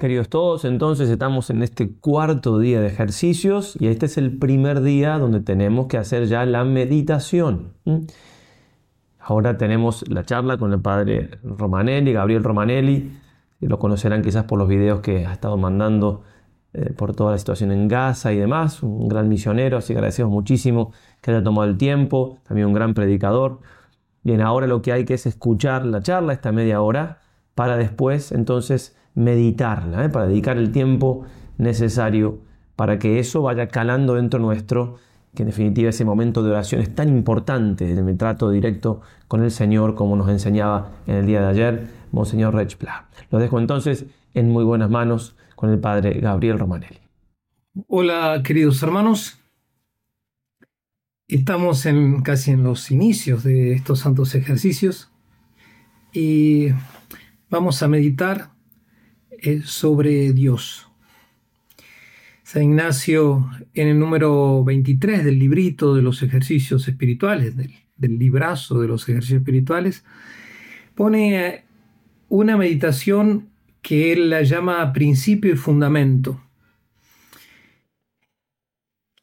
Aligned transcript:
Queridos 0.00 0.30
todos, 0.30 0.64
entonces 0.64 1.10
estamos 1.10 1.50
en 1.50 1.62
este 1.62 1.92
cuarto 1.92 2.58
día 2.58 2.80
de 2.80 2.86
ejercicios 2.86 3.76
y 3.78 3.88
este 3.88 4.06
es 4.06 4.16
el 4.16 4.38
primer 4.38 4.80
día 4.80 5.18
donde 5.18 5.40
tenemos 5.40 5.88
que 5.88 5.98
hacer 5.98 6.24
ya 6.24 6.46
la 6.46 6.64
meditación. 6.64 7.74
Ahora 9.18 9.58
tenemos 9.58 10.08
la 10.08 10.24
charla 10.24 10.56
con 10.56 10.72
el 10.72 10.80
padre 10.80 11.32
Romanelli, 11.42 12.14
Gabriel 12.14 12.42
Romanelli, 12.42 13.12
lo 13.60 13.78
conocerán 13.78 14.22
quizás 14.22 14.44
por 14.44 14.58
los 14.58 14.68
videos 14.68 15.00
que 15.00 15.26
ha 15.26 15.34
estado 15.34 15.58
mandando 15.58 16.22
eh, 16.72 16.94
por 16.94 17.14
toda 17.14 17.32
la 17.32 17.38
situación 17.38 17.70
en 17.70 17.86
Gaza 17.86 18.32
y 18.32 18.38
demás, 18.38 18.82
un 18.82 19.06
gran 19.06 19.28
misionero, 19.28 19.76
así 19.76 19.92
que 19.92 19.98
agradecemos 19.98 20.32
muchísimo 20.32 20.94
que 21.20 21.30
haya 21.30 21.42
tomado 21.42 21.68
el 21.68 21.76
tiempo, 21.76 22.38
también 22.48 22.68
un 22.68 22.72
gran 22.72 22.94
predicador. 22.94 23.60
Bien, 24.22 24.40
ahora 24.40 24.66
lo 24.66 24.80
que 24.80 24.92
hay 24.92 25.04
que 25.04 25.12
es 25.12 25.26
escuchar 25.26 25.84
la 25.84 26.00
charla, 26.00 26.32
esta 26.32 26.52
media 26.52 26.80
hora, 26.80 27.20
para 27.54 27.76
después 27.76 28.32
entonces 28.32 28.96
meditarla, 29.14 30.04
¿eh? 30.04 30.08
para 30.08 30.26
dedicar 30.26 30.56
el 30.56 30.72
tiempo 30.72 31.24
necesario 31.58 32.40
para 32.80 32.98
que 32.98 33.18
eso 33.18 33.42
vaya 33.42 33.68
calando 33.68 34.14
dentro 34.14 34.40
nuestro, 34.40 34.96
que 35.34 35.42
en 35.42 35.48
definitiva 35.48 35.90
ese 35.90 36.06
momento 36.06 36.42
de 36.42 36.50
oración 36.50 36.80
es 36.80 36.94
tan 36.94 37.10
importante, 37.10 37.92
el 37.92 38.16
trato 38.16 38.50
directo 38.50 39.02
con 39.28 39.44
el 39.44 39.50
Señor, 39.50 39.94
como 39.94 40.16
nos 40.16 40.30
enseñaba 40.30 40.90
en 41.06 41.16
el 41.16 41.26
día 41.26 41.42
de 41.42 41.46
ayer 41.48 41.88
Monseñor 42.10 42.54
Rechpla. 42.54 43.08
Lo 43.30 43.38
dejo 43.38 43.58
entonces 43.58 44.06
en 44.32 44.48
muy 44.48 44.64
buenas 44.64 44.88
manos 44.88 45.36
con 45.56 45.68
el 45.68 45.78
Padre 45.78 46.20
Gabriel 46.20 46.58
Romanelli. 46.58 47.00
Hola 47.86 48.40
queridos 48.42 48.82
hermanos, 48.82 49.38
estamos 51.28 51.84
en, 51.84 52.22
casi 52.22 52.52
en 52.52 52.64
los 52.64 52.90
inicios 52.90 53.44
de 53.44 53.74
estos 53.74 53.98
santos 53.98 54.34
ejercicios 54.34 55.10
y 56.14 56.68
vamos 57.50 57.82
a 57.82 57.88
meditar 57.88 58.52
sobre 59.64 60.32
Dios. 60.32 60.90
San 62.50 62.64
Ignacio, 62.64 63.48
en 63.74 63.86
el 63.86 63.98
número 64.00 64.64
23 64.64 65.24
del 65.24 65.38
librito 65.38 65.94
de 65.94 66.02
los 66.02 66.20
ejercicios 66.24 66.88
espirituales, 66.88 67.54
del, 67.56 67.72
librazo 68.18 68.80
de 68.80 68.88
los 68.88 69.08
ejercicios 69.08 69.42
espirituales, 69.42 70.04
pone 70.96 71.62
una 72.28 72.56
meditación 72.56 73.50
que 73.82 74.12
él 74.12 74.30
la 74.30 74.42
llama 74.42 74.92
principio 74.92 75.52
y 75.52 75.56
fundamento. 75.56 76.42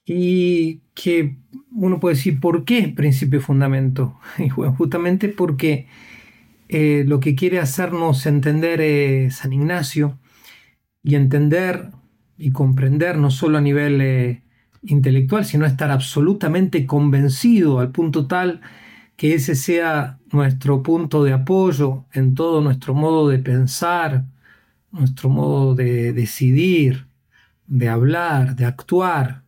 Y 0.06 0.80
que 0.94 1.36
uno 1.74 2.00
puede 2.00 2.16
decir, 2.16 2.40
¿por 2.40 2.64
qué 2.64 2.88
principio 2.96 3.40
y 3.40 3.42
fundamento? 3.42 4.18
Y 4.38 4.48
justamente 4.48 5.28
porque 5.28 5.88
eh, 6.70 7.06
lo 7.08 7.20
que 7.20 7.36
quiere 7.36 7.60
hacernos 7.60 8.26
entender 8.26 8.82
eh, 8.82 9.32
San 9.32 9.54
Ignacio 9.54 10.20
y 11.04 11.16
entender 11.16 11.92
y 12.38 12.52
comprender 12.52 13.18
no 13.18 13.32
solo 13.32 13.58
a 13.58 13.62
nivel 13.62 14.02
eh, 14.02 14.44
intelectual, 14.84 15.46
sino 15.46 15.66
estar 15.66 15.92
absolutamente 15.92 16.86
convencido 16.86 17.80
al 17.80 17.92
punto 17.92 18.28
tal 18.28 18.62
que 19.16 19.34
ese 19.36 19.56
sea 19.56 20.20
nuestro 20.32 20.84
punto 20.84 21.24
de 21.24 21.34
apoyo 21.34 22.06
en 22.14 22.36
todo 22.36 22.62
nuestro 22.62 22.94
modo 22.94 23.30
de 23.30 23.40
pensar, 23.40 24.26
nuestro 24.92 25.30
modo 25.30 25.76
de 25.76 26.14
decidir, 26.14 27.08
de 27.68 27.90
hablar, 27.90 28.56
de 28.56 28.66
actuar. 28.66 29.44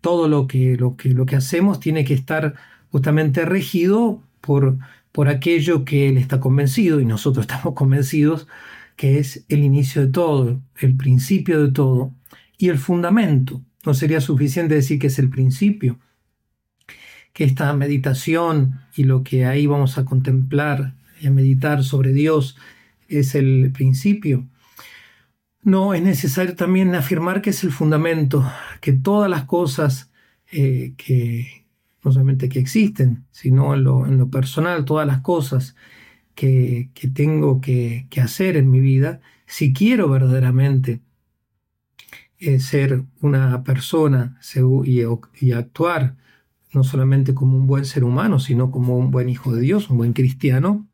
todo 0.00 0.28
lo 0.28 0.46
que, 0.46 0.76
lo, 0.76 0.96
que, 0.96 1.10
lo 1.10 1.26
que 1.26 1.36
hacemos 1.36 1.80
tiene 1.80 2.04
que 2.04 2.14
estar 2.14 2.54
justamente 2.90 3.44
regido 3.44 4.22
por 4.40 4.78
por 5.18 5.28
aquello 5.28 5.84
que 5.84 6.08
él 6.08 6.16
está 6.16 6.38
convencido 6.38 7.00
y 7.00 7.04
nosotros 7.04 7.46
estamos 7.50 7.74
convencidos 7.74 8.46
que 8.94 9.18
es 9.18 9.44
el 9.48 9.64
inicio 9.64 10.02
de 10.02 10.12
todo, 10.12 10.62
el 10.76 10.96
principio 10.96 11.60
de 11.60 11.72
todo 11.72 12.14
y 12.56 12.68
el 12.68 12.78
fundamento. 12.78 13.60
No 13.84 13.94
sería 13.94 14.20
suficiente 14.20 14.76
decir 14.76 15.00
que 15.00 15.08
es 15.08 15.18
el 15.18 15.28
principio, 15.28 15.98
que 17.32 17.42
esta 17.42 17.72
meditación 17.72 18.78
y 18.94 19.02
lo 19.02 19.24
que 19.24 19.44
ahí 19.44 19.66
vamos 19.66 19.98
a 19.98 20.04
contemplar 20.04 20.94
y 21.20 21.26
a 21.26 21.32
meditar 21.32 21.82
sobre 21.82 22.12
Dios 22.12 22.56
es 23.08 23.34
el 23.34 23.72
principio. 23.72 24.46
No, 25.64 25.94
es 25.94 26.02
necesario 26.02 26.54
también 26.54 26.94
afirmar 26.94 27.42
que 27.42 27.50
es 27.50 27.64
el 27.64 27.72
fundamento, 27.72 28.48
que 28.80 28.92
todas 28.92 29.28
las 29.28 29.46
cosas 29.46 30.12
eh, 30.52 30.92
que, 30.96 31.57
no 32.04 32.12
solamente 32.12 32.48
que 32.48 32.58
existen, 32.58 33.26
sino 33.30 33.74
en 33.74 33.84
lo, 33.84 34.30
personal, 34.30 34.84
todas 34.84 35.06
las 35.06 35.20
cosas 35.20 35.76
que, 36.34 36.90
tengo 37.14 37.60
que, 37.60 38.06
hacer 38.22 38.56
en 38.56 38.70
mi 38.70 38.80
vida, 38.80 39.20
si 39.46 39.72
quiero 39.72 40.08
verdaderamente 40.08 41.00
eh, 42.38 42.60
ser 42.60 43.04
una 43.20 43.64
persona 43.64 44.38
y, 44.84 45.02
y 45.40 45.52
actuar 45.52 46.16
no 46.72 46.84
solamente 46.84 47.34
como 47.34 47.56
un 47.56 47.66
buen 47.66 47.84
ser 47.84 48.04
humano, 48.04 48.38
sino 48.38 48.70
como 48.70 48.96
un 48.98 49.10
buen 49.10 49.28
hijo 49.28 49.54
de 49.54 49.62
Dios, 49.62 49.90
un 49.90 49.96
buen 49.98 50.12
cristiano, 50.12 50.86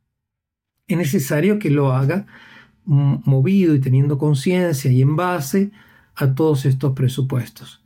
es 0.87 0.97
necesario 0.97 1.59
que 1.59 1.71
lo 1.71 1.93
haga 1.93 2.27
movido 2.85 3.75
y 3.75 3.81
teniendo 3.81 4.19
conciencia 4.19 4.91
y 4.91 5.01
en 5.03 5.17
base 5.17 5.71
a 6.15 6.35
todos 6.35 6.67
estos 6.67 6.93
presupuestos. 6.93 7.83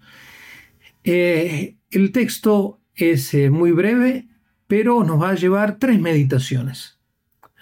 Eh, 1.04 1.76
el 1.90 2.12
texto 2.12 2.77
es 2.98 3.32
eh, 3.32 3.48
muy 3.50 3.70
breve, 3.70 4.28
pero 4.66 5.04
nos 5.04 5.22
va 5.22 5.30
a 5.30 5.34
llevar 5.34 5.78
tres 5.78 6.00
meditaciones. 6.00 6.98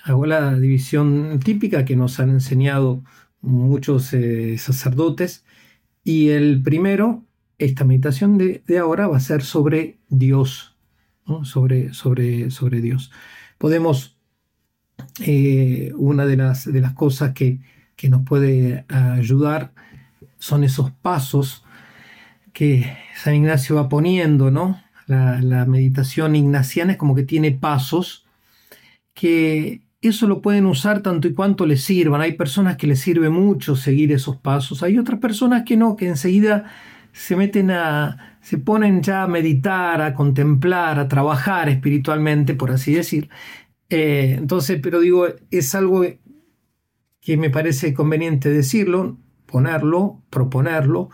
Hago 0.02 0.24
la 0.24 0.54
división 0.58 1.40
típica 1.44 1.84
que 1.84 1.94
nos 1.94 2.18
han 2.20 2.30
enseñado 2.30 3.04
muchos 3.42 4.12
eh, 4.14 4.56
sacerdotes. 4.58 5.44
Y 6.02 6.30
el 6.30 6.62
primero, 6.62 7.24
esta 7.58 7.84
meditación 7.84 8.38
de, 8.38 8.62
ahora 8.78 9.08
va 9.08 9.18
a 9.18 9.20
ser 9.20 9.42
sobre 9.42 9.98
Dios, 10.08 10.76
sobre, 11.42 11.92
sobre, 11.92 12.50
sobre 12.50 12.80
Dios. 12.80 13.10
Podemos, 13.58 14.16
eh, 15.20 15.92
una 15.96 16.24
de 16.24 16.36
las, 16.36 16.72
de 16.72 16.80
las 16.80 16.94
cosas 16.94 17.32
que, 17.32 17.60
que 17.94 18.08
nos 18.08 18.22
puede 18.22 18.84
ayudar 18.88 19.74
son 20.38 20.64
esos 20.64 20.92
pasos 20.92 21.64
que 22.52 22.96
San 23.16 23.34
Ignacio 23.34 23.76
va 23.76 23.88
poniendo, 23.88 24.50
¿no? 24.50 24.80
La, 25.06 25.64
meditación 25.66 26.36
ignaciana 26.36 26.92
es 26.92 26.98
como 26.98 27.14
que 27.14 27.22
tiene 27.22 27.52
pasos 27.52 28.26
que 29.14 29.82
eso 30.02 30.26
lo 30.26 30.42
pueden 30.42 30.66
usar 30.66 31.02
tanto 31.02 31.26
y 31.28 31.34
cuanto 31.34 31.66
les 31.66 31.82
sirvan. 31.82 32.20
Hay 32.20 32.32
personas 32.32 32.76
que 32.76 32.86
les 32.86 33.00
sirve 33.00 33.30
mucho 33.30 33.76
seguir 33.76 34.12
esos 34.12 34.36
pasos. 34.36 34.82
Hay 34.82 34.98
otras 34.98 35.18
personas 35.20 35.64
que 35.64 35.76
no, 35.76 35.96
que 35.96 36.08
enseguida 36.08 36.70
se 37.12 37.34
meten 37.34 37.70
a, 37.70 38.38
se 38.42 38.58
ponen 38.58 39.02
ya 39.02 39.22
a 39.22 39.26
meditar, 39.26 40.02
a 40.02 40.14
contemplar, 40.14 40.98
a 40.98 41.08
trabajar 41.08 41.68
espiritualmente, 41.68 42.54
por 42.54 42.70
así 42.70 42.94
decir. 42.94 43.30
Eh, 43.88 44.34
entonces, 44.38 44.78
pero 44.82 45.00
digo, 45.00 45.26
es 45.50 45.74
algo 45.74 46.04
que 47.20 47.36
me 47.36 47.50
parece 47.50 47.94
conveniente 47.94 48.50
decirlo, 48.50 49.16
ponerlo, 49.46 50.22
proponerlo, 50.30 51.10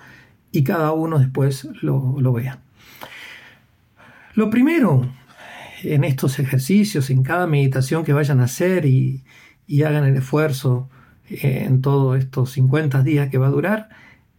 y 0.50 0.64
cada 0.64 0.92
uno 0.92 1.19
después 1.19 1.69
lo, 1.80 2.16
lo 2.20 2.32
vea. 2.32 2.62
Lo 4.34 4.48
primero 4.50 5.12
en 5.82 6.04
estos 6.04 6.38
ejercicios, 6.38 7.10
en 7.10 7.22
cada 7.22 7.47
meditación 7.47 8.04
que 8.04 8.12
vayan 8.12 8.41
a 8.41 8.44
hacer 8.44 8.87
y, 8.87 9.25
hagan 9.84 10.04
el 10.04 10.16
esfuerzo 10.16 10.91
eh, 11.28 11.65
en 11.66 11.81
todos 11.81 12.19
estos 12.19 12.50
50 12.53 13.03
días 13.03 13.31
que 13.31 13.38
va 13.38 13.47
a 13.47 13.50
durar, 13.50 13.88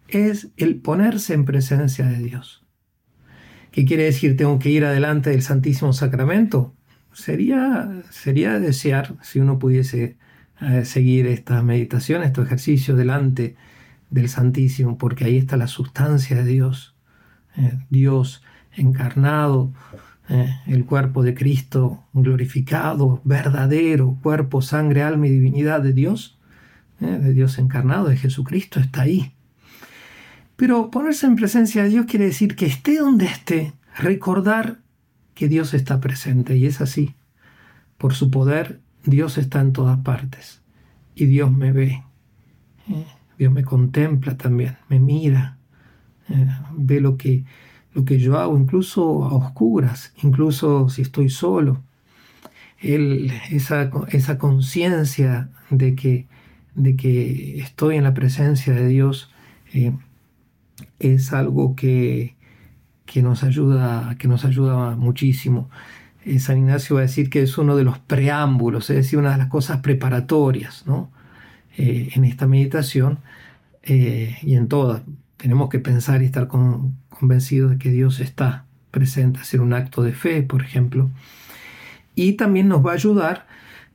es 0.08 0.50
el 0.58 0.80
ponerse 0.80 1.34
en 1.34 1.46
presencia 1.46 2.06
de 2.06 2.20
Dios. 2.20 2.64
¿Qué 3.72 3.86
quiere 3.86 4.04
decir? 4.04 4.38
¿Tengo 4.38 4.60
que 4.60 4.70
ir 4.70 4.86
adelante 4.86 5.32
del 5.32 5.42
Santísimo 5.42 5.92
Sacramento? 5.94 6.76
Sería, 7.14 8.04
sería 8.12 8.60
desear 8.60 9.16
si 9.24 9.40
uno 9.40 9.58
pudiese 9.58 10.18
eh, 10.62 10.86
seguir 10.86 11.26
esta 11.26 11.64
meditación, 11.64 12.22
estos 12.22 12.46
ejercicios 12.46 12.98
delante 12.98 13.56
del 14.12 14.30
Santísimo, 14.30 15.00
porque 15.00 15.26
ahí 15.26 15.38
está 15.38 15.58
la 15.58 15.68
sustancia 15.68 16.38
de 16.38 16.46
Dios. 16.46 16.96
Eh, 17.58 17.80
Dios 17.90 18.44
encarnado, 18.76 19.72
eh, 20.30 20.50
el 20.68 20.86
cuerpo 20.86 21.22
de 21.22 21.34
Cristo 21.34 22.06
glorificado, 22.14 23.22
verdadero, 23.26 24.18
cuerpo, 24.22 24.62
sangre, 24.62 25.04
alma 25.04 25.28
y 25.28 25.32
divinidad 25.32 25.82
de 25.82 25.92
Dios, 25.92 26.40
eh, 27.02 27.06
de 27.06 27.34
Dios 27.34 27.60
encarnado, 27.60 28.08
de 28.08 28.16
Jesucristo, 28.16 28.80
está 28.80 29.02
ahí. 29.02 29.34
Pero 30.56 30.92
ponerse 30.92 31.26
en 31.26 31.36
presencia 31.36 31.84
de 31.84 31.90
Dios 31.90 32.06
quiere 32.06 32.26
decir 32.26 32.56
que 32.56 32.66
esté 32.66 33.00
donde 33.00 33.26
esté, 33.26 33.74
recordar 33.98 34.80
que 35.34 35.50
Dios 35.50 35.74
está 35.74 36.00
presente, 36.00 36.56
y 36.56 36.68
es 36.68 36.80
así. 36.80 37.16
Por 37.98 38.14
su 38.14 38.32
poder, 38.32 38.80
Dios 39.04 39.38
está 39.38 39.60
en 39.60 39.74
todas 39.74 40.00
partes, 40.00 40.62
y 41.16 41.26
Dios 41.26 41.52
me 41.52 41.74
ve. 41.74 42.04
Eh, 42.88 43.06
Dios 43.38 43.52
me 43.52 43.64
contempla 43.64 44.38
también, 44.38 44.78
me 44.88 45.00
mira, 45.00 45.58
ve 46.72 47.02
lo 47.02 47.18
que 47.18 47.44
lo 47.94 48.06
que 48.06 48.18
yo 48.20 48.40
hago, 48.40 48.58
incluso 48.58 49.24
a 49.26 49.34
oscuras, 49.36 50.14
incluso 50.24 50.90
si 50.90 51.02
estoy 51.02 51.30
solo. 51.30 51.84
esa, 52.82 53.90
esa 54.10 54.38
conciencia 54.38 55.50
de 55.70 55.96
que, 55.96 56.28
de 56.76 56.96
que 56.96 57.60
estoy 57.60 57.96
en 57.98 58.04
la 58.04 58.14
presencia 58.14 58.74
de 58.74 58.88
Dios 58.88 59.32
eh, 59.74 59.94
es 61.00 61.34
algo 61.34 61.76
que, 61.76 62.36
que, 63.06 63.22
nos 63.22 63.44
ayuda, 63.44 64.16
que 64.18 64.28
nos 64.28 64.46
ayuda 64.46 64.96
muchísimo. 64.96 65.70
Eh, 66.26 66.40
San 66.40 66.58
Ignacio 66.58 66.96
va 66.96 67.02
a 67.02 67.04
decir 67.04 67.30
que 67.30 67.42
es 67.44 67.58
uno 67.58 67.76
de 67.76 67.84
los 67.84 68.00
preámbulos, 68.00 68.90
es 68.90 68.98
decir, 68.98 69.20
una 69.20 69.32
de 69.32 69.38
las 69.38 69.48
cosas 69.48 69.82
preparatorias 69.82 70.86
¿no? 70.88 71.12
Eh, 71.78 72.10
en 72.16 72.26
esta 72.26 72.48
meditación 72.48 73.20
y 73.86 74.56
en 74.56 74.70
todas. 74.70 75.02
Tenemos 75.36 75.70
que 75.70 75.80
pensar 75.80 76.22
y 76.22 76.26
estar 76.26 76.48
convencidos 77.24 77.72
de 77.72 77.78
que 77.78 77.90
Dios 77.90 78.20
está 78.20 78.66
presente, 78.92 79.40
hacer 79.40 79.62
un 79.62 79.72
acto 79.72 80.04
de 80.04 80.12
fe, 80.12 80.44
por 80.44 80.62
ejemplo. 80.62 81.10
Y 82.16 82.34
también 82.34 82.68
nos 82.68 82.86
va 82.86 82.92
a 82.92 82.96
ayudar, 82.96 83.48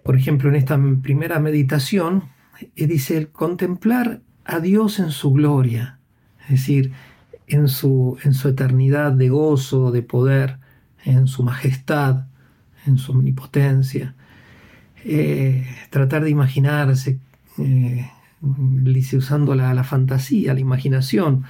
por 0.02 0.16
ejemplo, 0.16 0.48
en 0.48 0.56
esta 0.56 0.80
primera 1.02 1.38
meditación, 1.38 2.22
dice 2.74 3.18
el 3.18 3.28
contemplar 3.28 4.22
a 4.46 4.60
Dios 4.60 4.98
en 4.98 5.10
su 5.10 5.30
gloria, 5.32 5.98
es 6.44 6.52
decir, 6.52 6.92
en 7.46 7.68
su, 7.68 8.16
en 8.24 8.32
su 8.32 8.48
eternidad 8.48 9.12
de 9.12 9.28
gozo, 9.28 9.92
de 9.92 10.00
poder, 10.00 10.56
en 11.04 11.26
su 11.26 11.42
majestad, 11.42 12.24
en 12.86 12.96
su 12.96 13.12
omnipotencia. 13.12 14.14
Eh, 15.04 15.66
tratar 15.90 16.24
de 16.24 16.30
imaginarse, 16.30 17.18
eh, 17.58 18.10
dice 18.40 19.18
usando 19.18 19.54
la, 19.54 19.74
la, 19.74 19.84
fantasía, 19.84 20.54
la 20.54 20.60
imaginación. 20.60 21.44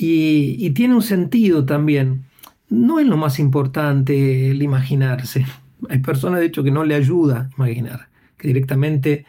Y, 0.00 0.70
tiene 0.70 0.94
un 0.94 1.02
sentido 1.02 1.64
también. 1.64 2.24
No 2.68 3.00
es 3.00 3.06
lo 3.06 3.16
más 3.16 3.38
importante 3.40 4.50
el 4.50 4.62
imaginarse. 4.62 5.44
Hay 5.88 5.98
personas, 5.98 6.40
de 6.40 6.46
hecho, 6.46 6.62
que 6.62 6.70
no 6.70 6.84
le 6.84 6.94
ayuda 6.94 7.50
a 7.50 7.54
imaginar, 7.56 8.08
que 8.36 8.48
directamente 8.48 9.26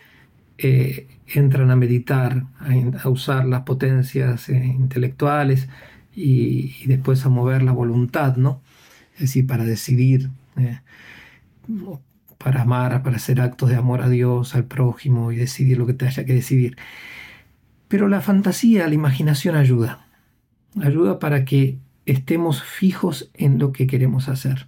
eh, 0.57 1.07
entran 1.27 1.71
a 1.71 1.75
meditar, 1.75 2.45
a, 3.03 3.09
usar 3.09 3.45
las 3.45 3.61
potencias 3.61 4.49
eh, 4.49 4.63
intelectuales 4.63 5.69
y, 6.15 6.85
después 6.85 7.25
a 7.25 7.29
mover 7.29 7.63
la 7.63 7.71
voluntad, 7.71 8.35
¿no? 8.35 8.61
Es 9.13 9.21
decir, 9.21 9.47
para 9.47 9.63
decidir, 9.63 10.29
eh, 10.57 10.79
para 12.37 12.61
amar, 12.61 13.01
para 13.03 13.17
hacer 13.17 13.41
actos 13.41 13.69
de 13.69 13.75
amor 13.75 14.01
a 14.01 14.09
Dios, 14.09 14.55
al 14.55 14.65
prójimo 14.65 15.31
y 15.31 15.35
decidir 15.35 15.77
lo 15.77 15.87
que 15.87 15.93
te 15.93 16.07
haya 16.07 16.25
que 16.25 16.33
decidir. 16.33 16.77
Pero 17.87 18.07
la 18.07 18.21
fantasía, 18.21 18.87
la 18.87 18.93
imaginación 18.93 19.55
ayuda. 19.55 20.08
Ayuda 20.81 21.19
para 21.19 21.45
que 21.45 21.77
estemos 22.05 22.63
fijos 22.63 23.31
en 23.33 23.59
lo 23.59 23.71
que 23.71 23.87
queremos 23.87 24.29
hacer. 24.29 24.67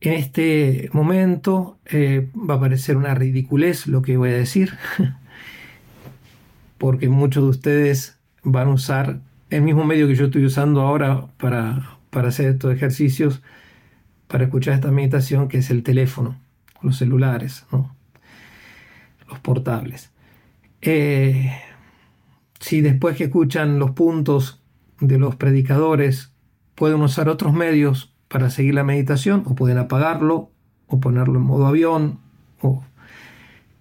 En 0.00 0.14
este 0.14 0.88
momento 0.92 1.78
eh, 1.84 2.30
va 2.34 2.54
a 2.54 2.60
parecer 2.60 2.96
una 2.96 3.14
ridiculez 3.14 3.86
lo 3.86 4.00
que 4.00 4.16
voy 4.16 4.30
a 4.30 4.34
decir, 4.34 4.72
porque 6.78 7.08
muchos 7.08 7.44
de 7.44 7.50
ustedes 7.50 8.18
van 8.42 8.68
a 8.68 8.72
usar 8.72 9.20
el 9.50 9.62
mismo 9.62 9.84
medio 9.84 10.06
que 10.06 10.14
yo 10.14 10.26
estoy 10.26 10.44
usando 10.44 10.80
ahora 10.80 11.26
para, 11.36 11.98
para 12.08 12.28
hacer 12.28 12.46
estos 12.46 12.74
ejercicios, 12.74 13.42
para 14.26 14.44
escuchar 14.44 14.74
esta 14.74 14.90
meditación, 14.90 15.48
que 15.48 15.58
es 15.58 15.70
el 15.70 15.82
teléfono, 15.82 16.40
los 16.80 16.96
celulares, 16.96 17.66
los 19.28 19.38
portables. 19.40 20.10
Eh, 20.80 21.52
si 22.58 22.80
después 22.80 23.16
que 23.16 23.24
escuchan 23.24 23.78
los 23.78 23.90
puntos 23.90 24.59
de 25.00 25.18
los 25.18 25.36
predicadores 25.36 26.32
pueden 26.74 27.00
usar 27.02 27.28
otros 27.28 27.52
medios 27.52 28.14
para 28.28 28.50
seguir 28.50 28.74
la 28.74 28.84
meditación 28.84 29.42
o 29.46 29.54
pueden 29.54 29.78
apagarlo 29.78 30.50
o 30.86 31.00
ponerlo 31.00 31.38
en 31.38 31.44
modo 31.44 31.66
avión 31.66 32.20
o 32.60 32.84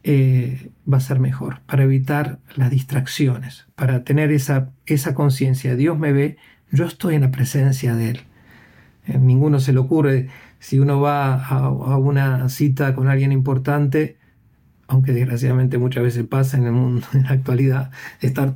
eh, 0.04 0.72
va 0.92 0.98
a 0.98 1.02
ser 1.02 1.20
mejor 1.20 1.62
para 1.66 1.84
evitar 1.84 2.40
las 2.56 2.72
distracciones, 2.72 3.68
para 3.76 4.04
tener 4.04 4.32
esa, 4.32 4.72
esa 4.86 5.14
conciencia. 5.14 5.76
Dios 5.76 6.00
me 6.00 6.14
ve, 6.14 6.38
yo 6.72 6.86
estoy 6.86 7.16
en 7.16 7.22
la 7.22 7.32
presencia 7.32 7.96
de 7.96 8.12
Él. 8.12 8.20
Eh, 9.06 9.18
ninguno 9.18 9.60
se 9.60 9.74
le 9.74 9.80
ocurre, 9.80 10.30
si 10.60 10.80
uno 10.80 11.02
va 11.02 11.36
a, 11.36 11.66
a, 11.66 11.98
una 11.98 12.48
cita 12.50 12.96
con 12.96 13.08
alguien 13.08 13.32
importante, 13.32 14.18
aunque 14.90 15.14
desgraciadamente 15.14 15.78
muchas 15.78 16.04
veces 16.04 16.26
pasa 16.26 16.58
en 16.58 16.66
el 16.66 16.72
mundo 16.72 17.08
en 17.14 17.24
la 17.24 17.30
actualidad, 17.30 17.92
estar 18.20 18.56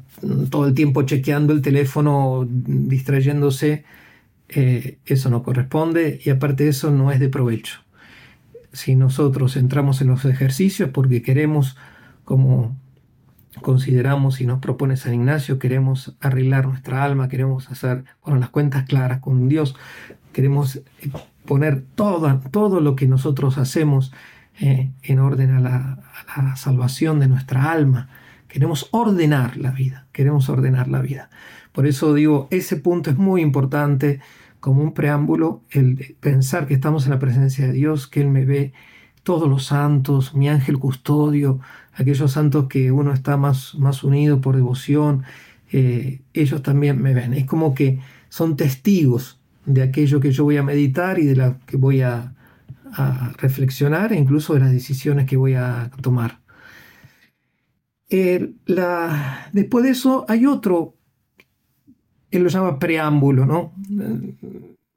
todo 0.49 0.67
el 0.67 0.73
tiempo 0.73 1.03
chequeando 1.03 1.53
el 1.53 1.61
teléfono, 1.61 2.45
distrayéndose, 2.49 3.85
eh, 4.49 4.97
eso 5.05 5.29
no 5.29 5.43
corresponde 5.43 6.19
y 6.23 6.29
aparte 6.31 6.65
de 6.65 6.71
eso 6.71 6.91
no 6.91 7.11
es 7.11 7.19
de 7.19 7.29
provecho. 7.29 7.79
Si 8.73 8.95
nosotros 8.95 9.55
entramos 9.55 10.01
en 10.01 10.07
los 10.07 10.25
ejercicios 10.25 10.89
porque 10.89 11.21
queremos, 11.21 11.77
como 12.25 12.75
consideramos 13.61 14.41
y 14.41 14.47
nos 14.47 14.59
propone 14.59 14.97
San 14.97 15.13
Ignacio, 15.13 15.59
queremos 15.59 16.15
arreglar 16.19 16.67
nuestra 16.67 17.03
alma, 17.03 17.29
queremos 17.29 17.69
hacer 17.69 18.05
bueno, 18.23 18.39
las 18.39 18.49
cuentas 18.49 18.85
claras 18.85 19.19
con 19.19 19.47
Dios, 19.49 19.75
queremos 20.33 20.81
poner 21.45 21.83
todo, 21.93 22.41
todo 22.49 22.81
lo 22.81 22.95
que 22.95 23.07
nosotros 23.07 23.59
hacemos 23.59 24.11
eh, 24.59 24.91
en 25.01 25.19
orden 25.19 25.51
a 25.51 25.59
la, 25.59 26.55
salvación 26.55 27.19
de 27.19 27.27
nuestra 27.27 27.71
alma. 27.71 28.09
Queremos 28.47 28.87
ordenar 28.91 29.57
la 29.57 29.71
vida, 29.71 30.05
queremos 30.11 30.47
ordenar 30.47 30.87
la 30.87 31.01
vida. 31.01 31.29
Por 31.71 31.87
eso 31.87 32.13
digo, 32.13 32.47
ese 32.51 32.75
punto 32.75 33.09
es 33.09 33.17
muy 33.17 33.41
importante 33.41 34.19
como 34.59 34.83
un 34.83 34.93
preámbulo 34.93 35.63
el 35.71 36.15
pensar 36.19 36.67
que 36.67 36.75
estamos 36.75 37.05
en 37.05 37.11
la 37.11 37.19
presencia 37.19 37.65
de 37.65 37.73
Dios, 37.73 38.07
que 38.07 38.21
Él 38.21 38.29
me 38.29 38.45
ve, 38.45 38.73
todos 39.23 39.49
los 39.49 39.65
santos, 39.65 40.35
mi 40.35 40.49
ángel 40.49 40.77
custodio, 40.77 41.59
aquellos 41.93 42.33
santos 42.33 42.67
que 42.67 42.91
uno 42.91 43.13
está 43.13 43.37
más, 43.37 43.73
más 43.75 44.03
unido 44.03 44.39
por 44.41 44.55
devoción, 44.55 45.23
eh, 45.71 46.21
ellos 46.33 46.61
también 46.61 47.01
me 47.01 47.13
ven. 47.13 47.33
Es 47.33 47.45
como 47.45 47.73
que 47.73 47.99
son 48.29 48.55
testigos 48.55 49.39
de 49.65 49.81
aquello 49.81 50.19
que 50.19 50.31
yo 50.31 50.43
voy 50.43 50.57
a 50.57 50.63
meditar 50.63 51.17
y 51.19 51.25
de 51.25 51.35
la 51.35 51.57
que 51.65 51.77
voy 51.77 52.01
a, 52.01 52.33
reflexionar 53.37 54.13
e 54.13 54.17
incluso 54.17 54.53
de 54.53 54.61
las 54.61 54.71
decisiones 54.71 55.25
que 55.25 55.37
voy 55.37 55.55
a 55.55 55.91
tomar. 56.01 56.41
Después 58.09 59.83
de 59.83 59.89
eso 59.89 60.25
hay 60.27 60.45
otro 60.45 60.95
él 62.33 62.41
lo 62.41 62.49
llama 62.49 62.79
preámbulo, 62.79 63.45
¿no? 63.45 63.73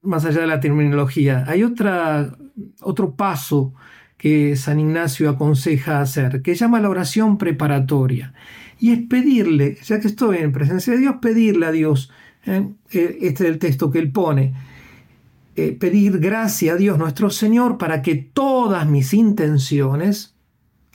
Más 0.01 0.25
allá 0.25 0.41
de 0.41 0.47
la 0.47 0.59
terminología. 0.59 1.45
Hay 1.47 1.63
otra, 1.63 2.35
otro 2.81 3.15
paso 3.15 3.75
que 4.17 4.57
San 4.57 4.81
Ignacio 4.81 5.29
aconseja 5.29 6.01
hacer, 6.01 6.41
que 6.41 6.55
llama 6.55 6.81
la 6.81 6.89
oración 6.89 7.37
preparatoria. 7.37 8.33
Y 8.79 8.93
es 8.93 9.01
pedirle, 9.07 9.77
ya 9.85 10.01
que 10.01 10.09
estoy 10.09 10.39
en 10.39 10.53
presencia 10.53 10.95
de 10.95 11.01
Dios, 11.01 11.17
pedirle 11.21 11.67
a 11.67 11.73
Dios, 11.73 12.11
¿eh? 12.47 12.71
Eh, 12.91 13.19
este 13.21 13.45
es 13.45 13.51
el 13.51 13.59
texto 13.59 13.91
que 13.91 13.99
él 13.99 14.11
pone, 14.13 14.55
eh, 15.59 15.73
pedir 15.73 16.19
gracia 16.19 16.75
a 16.75 16.77
Dios 16.77 16.99
nuestro 16.99 17.31
Señor 17.31 17.79
para 17.79 18.03
que 18.03 18.15
todas 18.15 18.87
mis 18.87 19.15
intenciones, 19.15 20.35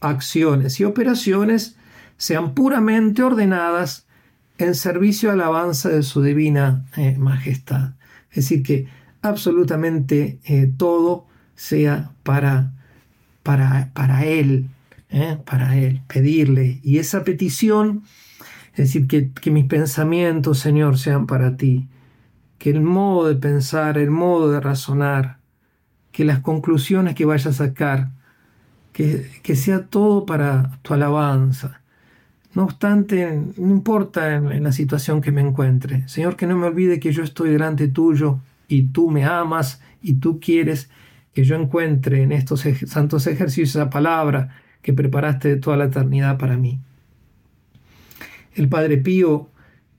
acciones 0.01 0.79
y 0.79 0.83
operaciones 0.83 1.77
sean 2.17 2.53
puramente 2.53 3.23
ordenadas 3.23 4.05
en 4.59 4.75
servicio 4.75 5.31
a 5.31 5.33
alabanza 5.33 5.89
de 5.89 6.03
su 6.03 6.21
divina 6.21 6.85
eh, 6.95 7.17
majestad. 7.17 7.95
Es 8.29 8.35
decir, 8.35 8.61
que 8.61 8.87
absolutamente 9.23 10.39
eh, 10.43 10.71
todo 10.77 11.25
sea 11.55 12.11
para, 12.21 12.71
para, 13.41 13.89
para 13.95 14.25
Él, 14.25 14.69
para 15.43 15.75
Él, 15.75 16.03
pedirle. 16.07 16.79
Y 16.83 16.99
esa 16.99 17.23
petición, 17.23 18.03
es 18.73 18.77
decir, 18.77 19.07
que, 19.07 19.31
que 19.31 19.49
mis 19.49 19.65
pensamientos, 19.65 20.59
Señor, 20.59 20.99
sean 20.99 21.25
para 21.25 21.57
ti, 21.57 21.87
que 22.61 22.69
el 22.69 22.81
modo 22.81 23.27
de 23.27 23.33
pensar, 23.33 23.97
el 23.97 24.11
modo 24.11 24.51
de 24.51 24.59
razonar, 24.59 25.39
que 26.11 26.23
las 26.23 26.41
conclusiones 26.41 27.15
que 27.15 27.25
vaya 27.25 27.49
a 27.49 27.53
sacar, 27.53 28.11
que, 28.93 29.31
que 29.41 29.55
sea 29.55 29.87
todo 29.87 30.27
para 30.27 30.77
tu 30.83 30.93
alabanza 30.93 31.81
no 32.53 32.65
obstante, 32.65 33.41
no 33.57 33.71
importa 33.71 34.35
en, 34.35 34.63
la 34.63 34.71
situación 34.71 35.21
que 35.21 35.31
me 35.31 35.41
encuentre. 35.41 36.07
Señor, 36.07 36.35
que 36.35 36.45
no 36.45 36.55
me 36.55 36.67
olvide 36.67 36.99
que 36.99 37.11
yo 37.11 37.23
estoy 37.23 37.49
delante 37.49 37.87
tuyo 37.87 38.39
y 38.67 38.83
tú 38.83 39.09
me 39.09 39.23
amas 39.25 39.81
y 40.03 40.15
tú 40.15 40.39
quieres 40.39 40.87
que 41.33 41.43
yo 41.43 41.55
encuentre 41.55 42.21
en 42.21 42.31
estos 42.31 42.67
santos 42.85 43.25
ejercicios 43.25 43.69
esa 43.69 43.89
palabra 43.89 44.49
que 44.83 44.93
preparaste 44.93 45.47
de 45.47 45.55
toda 45.55 45.77
la 45.77 45.85
eternidad 45.85 46.37
para 46.37 46.57
mí. 46.57 46.79
El 48.53 48.69
Padre 48.69 48.97
Pío 48.97 49.49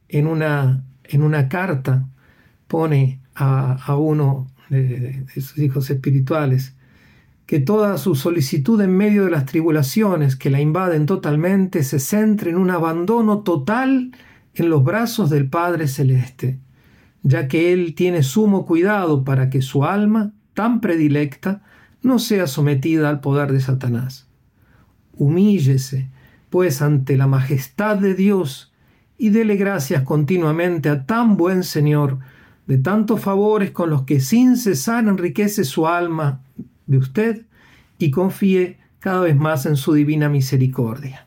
en 0.08 0.28
una, 0.28 0.84
en 1.02 1.22
una 1.22 1.48
carta 1.48 2.06
pone 2.72 3.20
a, 3.34 3.96
uno 3.96 4.46
de 4.70 5.26
sus 5.34 5.58
hijos 5.58 5.90
espirituales, 5.90 6.74
que 7.44 7.60
toda 7.60 7.98
su 7.98 8.14
solicitud 8.14 8.80
en 8.80 8.96
medio 8.96 9.26
de 9.26 9.30
las 9.30 9.44
tribulaciones 9.44 10.36
que 10.36 10.48
la 10.48 10.58
invaden 10.58 11.04
totalmente 11.04 11.84
se 11.84 11.98
centre 11.98 12.50
en 12.50 12.56
un 12.56 12.70
abandono 12.70 13.40
total 13.40 14.12
en 14.54 14.70
los 14.70 14.82
brazos 14.84 15.28
del 15.28 15.50
Padre 15.50 15.86
Celeste, 15.86 16.60
ya 17.22 17.46
que 17.46 17.74
Él 17.74 17.94
tiene 17.94 18.22
sumo 18.22 18.64
cuidado 18.64 19.22
para 19.22 19.50
que 19.50 19.60
su 19.60 19.84
alma, 19.84 20.32
tan 20.54 20.80
predilecta, 20.80 21.60
no 22.00 22.18
sea 22.18 22.46
sometida 22.46 23.10
al 23.10 23.20
poder 23.20 23.52
de 23.52 23.60
Satanás. 23.60 24.28
Humíllese 25.18 26.08
pues 26.48 26.80
ante 26.80 27.18
la 27.18 27.26
majestad 27.26 27.98
de 27.98 28.14
Dios 28.14 28.72
y 29.18 29.28
dele 29.28 29.56
gracias 29.56 30.04
continuamente 30.04 30.88
a 30.88 31.04
tan 31.04 31.36
buen 31.36 31.64
Señor, 31.64 32.20
de 32.66 32.78
tantos 32.78 33.20
favores 33.20 33.70
con 33.70 33.90
los 33.90 34.02
que 34.02 34.20
sin 34.20 34.56
cesar 34.56 35.06
enriquece 35.06 35.64
su 35.64 35.86
alma 35.86 36.40
de 36.86 36.98
usted 36.98 37.46
y 37.98 38.10
confíe 38.10 38.78
cada 38.98 39.20
vez 39.20 39.36
más 39.36 39.66
en 39.66 39.76
su 39.76 39.92
divina 39.94 40.28
misericordia. 40.28 41.26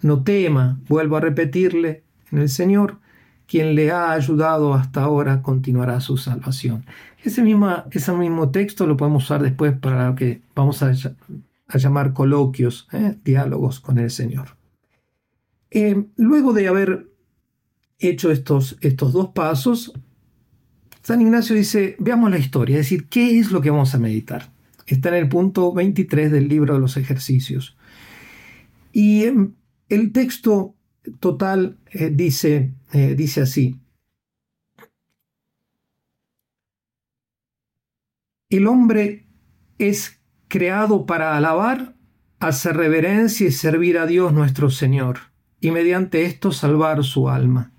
No 0.00 0.22
tema, 0.22 0.78
vuelvo 0.88 1.16
a 1.16 1.20
repetirle, 1.20 2.02
en 2.30 2.38
el 2.38 2.48
Señor, 2.48 2.98
quien 3.46 3.74
le 3.74 3.90
ha 3.90 4.12
ayudado 4.12 4.74
hasta 4.74 5.02
ahora 5.02 5.42
continuará 5.42 6.00
su 6.00 6.16
salvación. 6.16 6.84
Ese, 7.24 7.42
ese 7.90 8.12
mismo 8.12 8.50
texto 8.50 8.86
lo 8.86 8.96
podemos 8.96 9.24
usar 9.24 9.42
después 9.42 9.76
para 9.76 10.08
lo 10.08 10.14
que 10.14 10.42
vamos 10.54 10.82
a, 10.82 10.92
llamar 11.74 12.12
coloquios, 12.12 12.88
¿eh? 12.92 13.16
diálogos 13.24 13.80
con 13.80 13.98
el 13.98 14.10
Señor. 14.10 14.56
Eh, 15.70 16.06
luego 16.16 16.52
de 16.52 16.68
haber 16.68 17.08
hecho 17.98 18.30
estos, 18.30 18.78
estos 18.80 19.12
dos 19.12 19.30
pasos, 19.30 19.92
San 21.08 21.22
Ignacio 21.22 21.56
dice, 21.56 21.96
veamos 21.98 22.30
la 22.30 22.36
historia, 22.36 22.76
es 22.76 22.84
decir, 22.84 23.08
¿qué 23.08 23.38
es 23.38 23.50
lo 23.50 23.62
que 23.62 23.70
vamos 23.70 23.94
a 23.94 23.98
meditar? 23.98 24.52
Está 24.86 25.08
en 25.08 25.14
el 25.14 25.28
punto 25.30 25.72
23 25.72 26.30
del 26.30 26.48
libro 26.48 26.74
de 26.74 26.80
los 26.80 26.98
ejercicios. 26.98 27.78
Y 28.92 29.24
el 29.88 30.12
texto 30.12 30.74
total 31.18 31.78
eh, 31.92 32.10
dice, 32.12 32.74
dice 32.92 33.40
así, 33.40 33.80
El 38.50 38.66
hombre 38.66 39.24
es 39.78 40.20
creado 40.48 41.06
para 41.06 41.38
alabar, 41.38 41.94
hacer 42.38 42.76
reverencia 42.76 43.46
y 43.46 43.52
servir 43.52 43.96
a 43.96 44.04
Dios 44.04 44.34
nuestro 44.34 44.68
Señor, 44.68 45.20
y 45.58 45.70
mediante 45.70 46.26
esto 46.26 46.52
salvar 46.52 47.02
su 47.02 47.30
alma. 47.30 47.72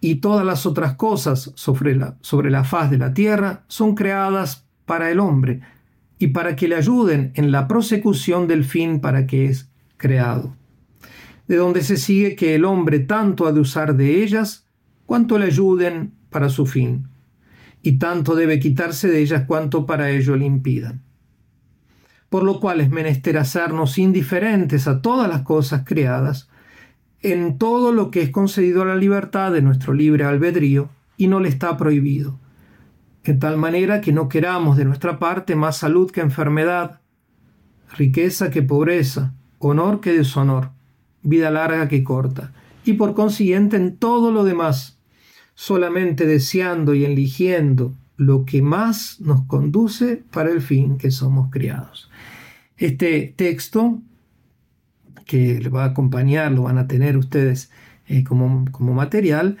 Y 0.00 0.16
todas 0.16 0.46
las 0.46 0.66
otras 0.66 0.94
cosas 0.94 1.52
sobre 1.54 1.96
la, 1.96 2.16
sobre 2.20 2.50
la 2.50 2.64
faz 2.64 2.90
de 2.90 2.98
la 2.98 3.14
tierra 3.14 3.64
son 3.68 3.94
creadas 3.94 4.66
para 4.84 5.10
el 5.10 5.20
hombre, 5.20 5.60
y 6.18 6.28
para 6.28 6.56
que 6.56 6.66
le 6.66 6.74
ayuden 6.74 7.32
en 7.34 7.52
la 7.52 7.68
prosecución 7.68 8.48
del 8.48 8.64
fin 8.64 9.00
para 9.00 9.26
que 9.26 9.46
es 9.46 9.70
creado. 9.96 10.56
De 11.46 11.56
donde 11.56 11.82
se 11.82 11.96
sigue 11.96 12.34
que 12.36 12.54
el 12.54 12.64
hombre 12.64 12.98
tanto 12.98 13.46
ha 13.46 13.52
de 13.52 13.60
usar 13.60 13.96
de 13.96 14.22
ellas, 14.22 14.66
cuanto 15.06 15.38
le 15.38 15.46
ayuden 15.46 16.12
para 16.30 16.48
su 16.48 16.66
fin 16.66 17.08
y 17.82 17.98
tanto 17.98 18.34
debe 18.34 18.58
quitarse 18.58 19.08
de 19.08 19.20
ellas 19.20 19.44
cuanto 19.46 19.86
para 19.86 20.10
ello 20.10 20.36
le 20.36 20.44
impidan. 20.44 21.02
Por 22.28 22.42
lo 22.42 22.60
cual 22.60 22.80
es 22.80 22.90
menester 22.90 23.38
hacernos 23.38 23.98
indiferentes 23.98 24.86
a 24.86 25.00
todas 25.00 25.28
las 25.28 25.42
cosas 25.42 25.82
creadas, 25.84 26.48
en 27.22 27.58
todo 27.58 27.92
lo 27.92 28.10
que 28.10 28.22
es 28.22 28.30
concedido 28.30 28.82
a 28.82 28.86
la 28.86 28.96
libertad 28.96 29.52
de 29.52 29.62
nuestro 29.62 29.92
libre 29.92 30.24
albedrío 30.24 30.88
y 31.16 31.26
no 31.26 31.40
le 31.40 31.48
está 31.48 31.76
prohibido, 31.76 32.38
en 33.24 33.38
tal 33.38 33.56
manera 33.56 34.00
que 34.00 34.12
no 34.12 34.28
queramos 34.28 34.76
de 34.76 34.84
nuestra 34.84 35.18
parte 35.18 35.56
más 35.56 35.78
salud 35.78 36.10
que 36.10 36.20
enfermedad, 36.20 37.00
riqueza 37.96 38.50
que 38.50 38.62
pobreza, 38.62 39.34
honor 39.58 40.00
que 40.00 40.12
deshonor, 40.12 40.70
vida 41.22 41.50
larga 41.50 41.88
que 41.88 42.04
corta, 42.04 42.52
y 42.84 42.94
por 42.94 43.14
consiguiente 43.14 43.76
en 43.76 43.96
todo 43.96 44.30
lo 44.30 44.44
demás 44.44 44.98
solamente 45.54 46.24
deseando 46.24 46.94
y 46.94 47.04
eligiendo 47.04 47.92
lo 48.16 48.44
que 48.44 48.62
más 48.62 49.20
nos 49.20 49.42
conduce 49.46 50.22
para 50.30 50.50
el 50.50 50.60
fin 50.62 50.98
que 50.98 51.10
somos 51.10 51.50
criados. 51.50 52.08
Este 52.76 53.34
texto 53.36 54.00
que 55.28 55.60
le 55.60 55.68
va 55.68 55.84
a 55.84 55.88
acompañar, 55.88 56.50
lo 56.50 56.62
van 56.62 56.78
a 56.78 56.88
tener 56.88 57.16
ustedes 57.16 57.70
eh, 58.08 58.24
como, 58.24 58.64
como, 58.72 58.94
material, 58.94 59.58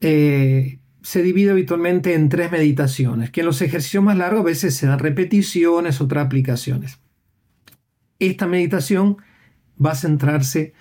eh, 0.00 0.78
se 1.02 1.22
divide 1.22 1.50
habitualmente 1.50 2.14
en 2.14 2.30
tres 2.30 2.50
meditaciones, 2.52 3.30
que 3.30 3.40
en 3.40 3.46
los 3.46 3.60
ejercicios 3.60 4.04
más 4.04 4.16
largos 4.16 4.42
a 4.42 4.44
veces 4.44 4.76
se 4.76 4.86
dan 4.86 5.00
repeticiones, 5.00 6.00
otras 6.00 6.24
aplicaciones. 6.24 7.00
Esta 8.20 8.46
meditación 8.46 9.18
va 9.84 9.90
a 9.90 9.96
centrarse 9.96 10.72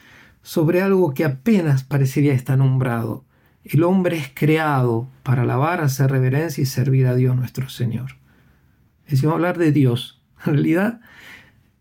sobre 0.43 0.81
algo 0.81 1.13
que 1.13 1.25
apenas 1.25 1.83
parecería 1.83 2.33
estar 2.33 2.57
nombrado, 2.57 3.25
el 3.63 3.83
hombre 3.83 4.17
es 4.17 4.31
creado 4.33 5.09
para 5.23 5.41
alabar, 5.41 5.81
hacer 5.81 6.09
reverencia 6.09 6.61
y 6.61 6.65
servir 6.65 7.07
a 7.07 7.15
Dios 7.15 7.35
nuestro 7.35 7.67
Señor. 7.67 8.11
Decimos 9.09 9.33
hablar 9.33 9.57
de 9.57 9.73
Dios. 9.73 10.21
En 10.45 10.53
realidad, 10.53 11.01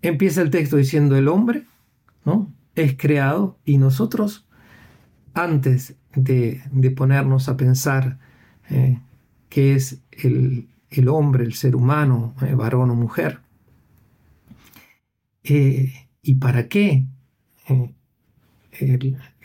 empieza 0.03 0.43
el 0.43 0.51
texto 0.51 0.77
diciendo 0.77 1.17
el 1.17 1.29
hombre 1.29 1.65
es 2.75 2.97
creado 2.97 3.59
y 3.65 3.79
nosotros, 3.79 4.47
antes 5.35 5.97
de, 6.15 6.63
ponernos 6.97 7.49
a 7.49 7.57
pensar 7.57 8.19
eh, 8.71 9.01
qué 9.49 9.75
es 9.75 10.03
el, 10.13 10.69
hombre, 11.09 11.45
el 11.45 11.55
ser 11.55 11.77
humano, 11.77 12.35
eh, 12.43 12.55
varón 12.55 12.91
o 12.91 12.95
mujer, 12.95 13.41
eh, 15.45 16.09
y 16.23 16.35
para 16.37 16.69
qué 16.69 17.07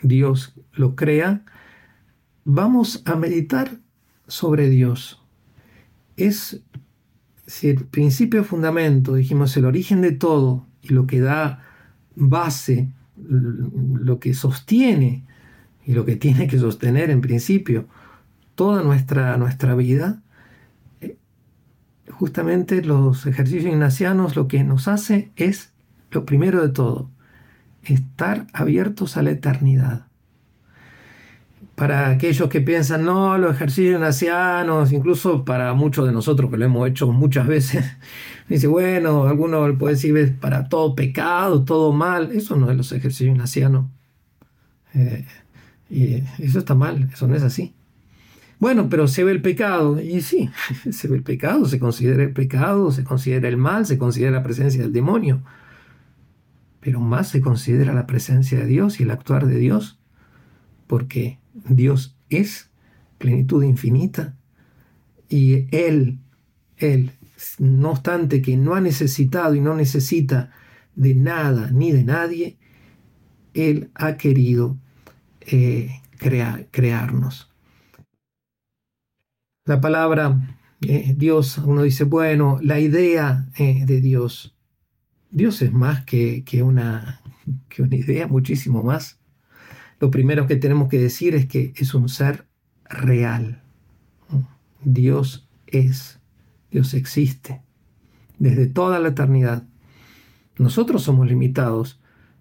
Dios 0.02 0.54
lo 0.72 0.96
crea, 0.96 1.44
vamos 2.44 3.02
a 3.04 3.14
meditar 3.14 3.78
sobre 4.26 4.68
Dios. 4.68 5.22
Es 6.16 6.62
si 7.46 7.68
el 7.68 7.84
principio 7.84 8.44
fundamento, 8.44 9.14
dijimos, 9.14 9.56
el 9.56 9.64
origen 9.64 10.00
de 10.00 10.12
todo 10.12 10.66
y 10.80 10.88
lo 10.88 11.06
que 11.06 11.20
da 11.20 11.62
base, 12.16 12.90
lo 13.16 14.18
que 14.18 14.34
sostiene 14.34 15.24
y 15.84 15.92
lo 15.92 16.04
que 16.04 16.16
tiene 16.16 16.46
que 16.46 16.58
sostener 16.58 17.10
en 17.10 17.20
principio 17.20 17.86
toda 18.54 18.82
nuestra, 18.82 19.36
nuestra 19.36 19.74
vida, 19.74 20.22
eh, 21.00 21.16
justamente 22.10 22.82
los 22.82 23.26
ejercicios 23.26 23.72
ignacianos 23.72 24.36
lo 24.36 24.48
que 24.48 24.62
nos 24.64 24.88
hace 24.88 25.32
es, 25.36 25.72
lo 26.10 26.24
primero 26.24 26.62
de 26.62 26.72
todo, 26.72 27.10
estar 27.82 28.46
abiertos 28.52 29.16
a 29.16 29.22
la 29.22 29.30
eternidad 29.30 30.06
para 31.82 32.10
aquellos 32.10 32.48
que 32.48 32.60
piensan, 32.60 33.04
no, 33.04 33.36
los 33.38 33.56
ejercicios 33.56 34.00
nacianos, 34.00 34.92
incluso 34.92 35.44
para 35.44 35.74
muchos 35.74 36.06
de 36.06 36.12
nosotros 36.12 36.48
que 36.48 36.56
lo 36.56 36.64
hemos 36.64 36.88
hecho 36.88 37.10
muchas 37.10 37.44
veces, 37.48 37.84
dice, 38.48 38.68
bueno, 38.68 39.24
alguno 39.24 39.76
puede 39.76 39.94
decir, 39.94 40.16
es 40.16 40.30
para 40.30 40.68
todo 40.68 40.94
pecado, 40.94 41.64
todo 41.64 41.92
mal, 41.92 42.30
eso 42.30 42.54
no 42.54 42.70
es 42.70 42.76
los 42.76 42.92
ejercicios 42.92 43.36
nacianos. 43.36 43.86
Eh, 44.94 45.26
y 45.90 46.22
eso 46.38 46.60
está 46.60 46.76
mal, 46.76 47.10
eso 47.12 47.26
no 47.26 47.34
es 47.34 47.42
así. 47.42 47.74
Bueno, 48.60 48.88
pero 48.88 49.08
se 49.08 49.24
ve 49.24 49.32
el 49.32 49.42
pecado, 49.42 50.00
y 50.00 50.20
sí, 50.20 50.50
se 50.92 51.08
ve 51.08 51.16
el 51.16 51.24
pecado, 51.24 51.66
se 51.66 51.80
considera 51.80 52.22
el 52.22 52.32
pecado, 52.32 52.92
se 52.92 53.02
considera 53.02 53.48
el 53.48 53.56
mal, 53.56 53.86
se 53.86 53.98
considera 53.98 54.30
la 54.30 54.44
presencia 54.44 54.82
del 54.82 54.92
demonio, 54.92 55.42
pero 56.78 57.00
más 57.00 57.28
se 57.28 57.40
considera 57.40 57.92
la 57.92 58.06
presencia 58.06 58.60
de 58.60 58.66
Dios 58.66 59.00
y 59.00 59.02
el 59.02 59.10
actuar 59.10 59.46
de 59.48 59.58
Dios, 59.58 59.98
porque 60.86 61.41
Dios 61.68 62.16
es 62.28 62.70
plenitud 63.18 63.62
infinita 63.62 64.36
y 65.28 65.66
Él, 65.74 66.18
Él, 66.76 67.12
no 67.58 67.90
obstante 67.90 68.42
que 68.42 68.56
no 68.56 68.74
ha 68.74 68.80
necesitado 68.80 69.54
y 69.54 69.60
no 69.60 69.74
necesita 69.74 70.50
de 70.94 71.14
nada 71.14 71.70
ni 71.70 71.92
de 71.92 72.04
nadie, 72.04 72.58
Él 73.54 73.90
ha 73.94 74.16
querido 74.16 74.76
eh, 75.40 76.00
crearnos. 76.70 77.50
La 79.64 79.80
palabra 79.80 80.58
eh, 80.82 81.14
Dios, 81.16 81.58
uno 81.58 81.82
dice, 81.82 82.04
bueno, 82.04 82.58
la 82.60 82.80
idea 82.80 83.48
eh, 83.56 83.84
de 83.86 84.00
Dios. 84.00 84.56
Dios 85.30 85.62
es 85.62 85.72
más 85.72 86.04
que, 86.04 86.42
que, 86.44 86.62
una, 86.62 87.20
que 87.68 87.82
una 87.82 87.96
idea, 87.96 88.26
muchísimo 88.26 88.82
más 88.82 89.21
lo 90.02 90.10
primero 90.10 90.48
que 90.48 90.56
tenemos 90.56 90.88
que 90.88 90.98
decir 90.98 91.36
es 91.36 91.46
que 91.46 91.72
es 91.76 91.94
un 91.94 92.08
ser 92.08 92.44
real. 92.90 93.62
Dios 94.82 95.48
es, 95.68 96.18
Dios 96.72 96.94
existe 96.94 97.62
desde 98.40 98.66
toda 98.66 98.98
la 98.98 99.10
eternidad. 99.10 99.62
Nosotros 100.58 101.04
somos 101.04 101.28
limitados. 101.28 102.00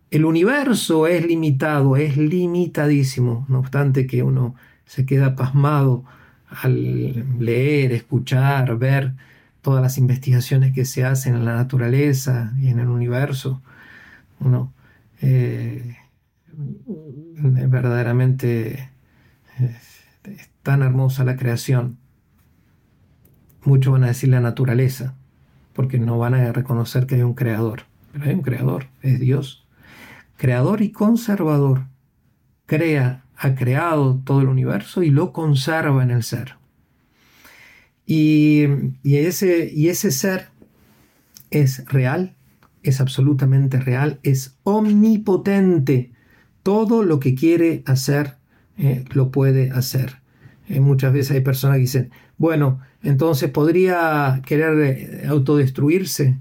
El 0.09 0.25
universo 0.25 1.05
es 1.05 1.23
limitado, 1.23 1.97
es 1.97 2.17
limitadísimo, 2.17 3.45
no 3.47 3.59
obstante 3.59 4.07
que 4.07 4.23
uno 4.23 4.55
se 4.85 5.05
queda 5.05 5.35
pasmado 5.35 6.03
al 6.47 7.37
leer, 7.37 7.91
escuchar, 7.91 8.75
ver 8.79 9.13
todas 9.61 9.83
las 9.83 9.99
investigaciones 9.99 10.73
que 10.73 10.85
se 10.85 11.05
hacen 11.05 11.35
en 11.35 11.45
la 11.45 11.53
naturaleza 11.53 12.53
y 12.59 12.69
en 12.69 12.79
el 12.79 12.87
universo. 12.87 13.61
Uno 14.39 14.73
eh, 15.21 15.97
verdaderamente 16.53 18.91
es 19.59 20.49
tan 20.63 20.81
hermosa 20.81 21.23
la 21.23 21.35
creación. 21.35 21.97
Muchos 23.63 23.93
van 23.93 24.03
a 24.03 24.07
decir 24.07 24.29
la 24.29 24.41
naturaleza, 24.41 25.15
porque 25.73 25.99
no 25.99 26.17
van 26.17 26.33
a 26.33 26.51
reconocer 26.51 27.05
que 27.05 27.15
hay 27.15 27.21
un 27.21 27.33
creador. 27.33 27.83
Pero 28.11 28.25
hay 28.25 28.33
un 28.33 28.41
creador, 28.41 28.87
es 29.01 29.19
Dios. 29.19 29.67
creador 30.37 30.81
y 30.81 30.91
conservador, 30.91 31.85
crea, 32.65 33.25
ha 33.35 33.55
creado 33.55 34.19
todo 34.23 34.41
el 34.41 34.47
universo 34.47 35.03
y 35.03 35.11
lo 35.11 35.33
conserva 35.33 36.03
en 36.03 36.11
el 36.11 36.23
ser. 36.23 36.55
Y, 38.05 38.65
ese, 39.03 39.69
y 39.71 39.89
ese 39.89 40.11
ser 40.11 40.49
es 41.51 41.85
real, 41.85 42.35
es 42.83 42.99
absolutamente 42.99 43.79
real, 43.79 44.19
es 44.23 44.57
omnipotente. 44.63 46.11
Todo 46.63 47.03
lo 47.03 47.19
que 47.19 47.35
quiere 47.35 47.83
hacer, 47.85 48.37
eh, 48.77 49.05
lo 49.11 49.31
puede 49.31 49.71
hacer. 49.71 50.21
Eh, 50.67 50.79
muchas 50.79 51.13
veces 51.13 51.31
hay 51.31 51.41
personas 51.41 51.75
que 51.75 51.81
dicen, 51.81 52.11
bueno, 52.37 52.79
entonces 53.03 53.49
podría 53.49 54.41
querer 54.45 54.79
eh, 54.79 55.27
autodestruirse, 55.27 56.39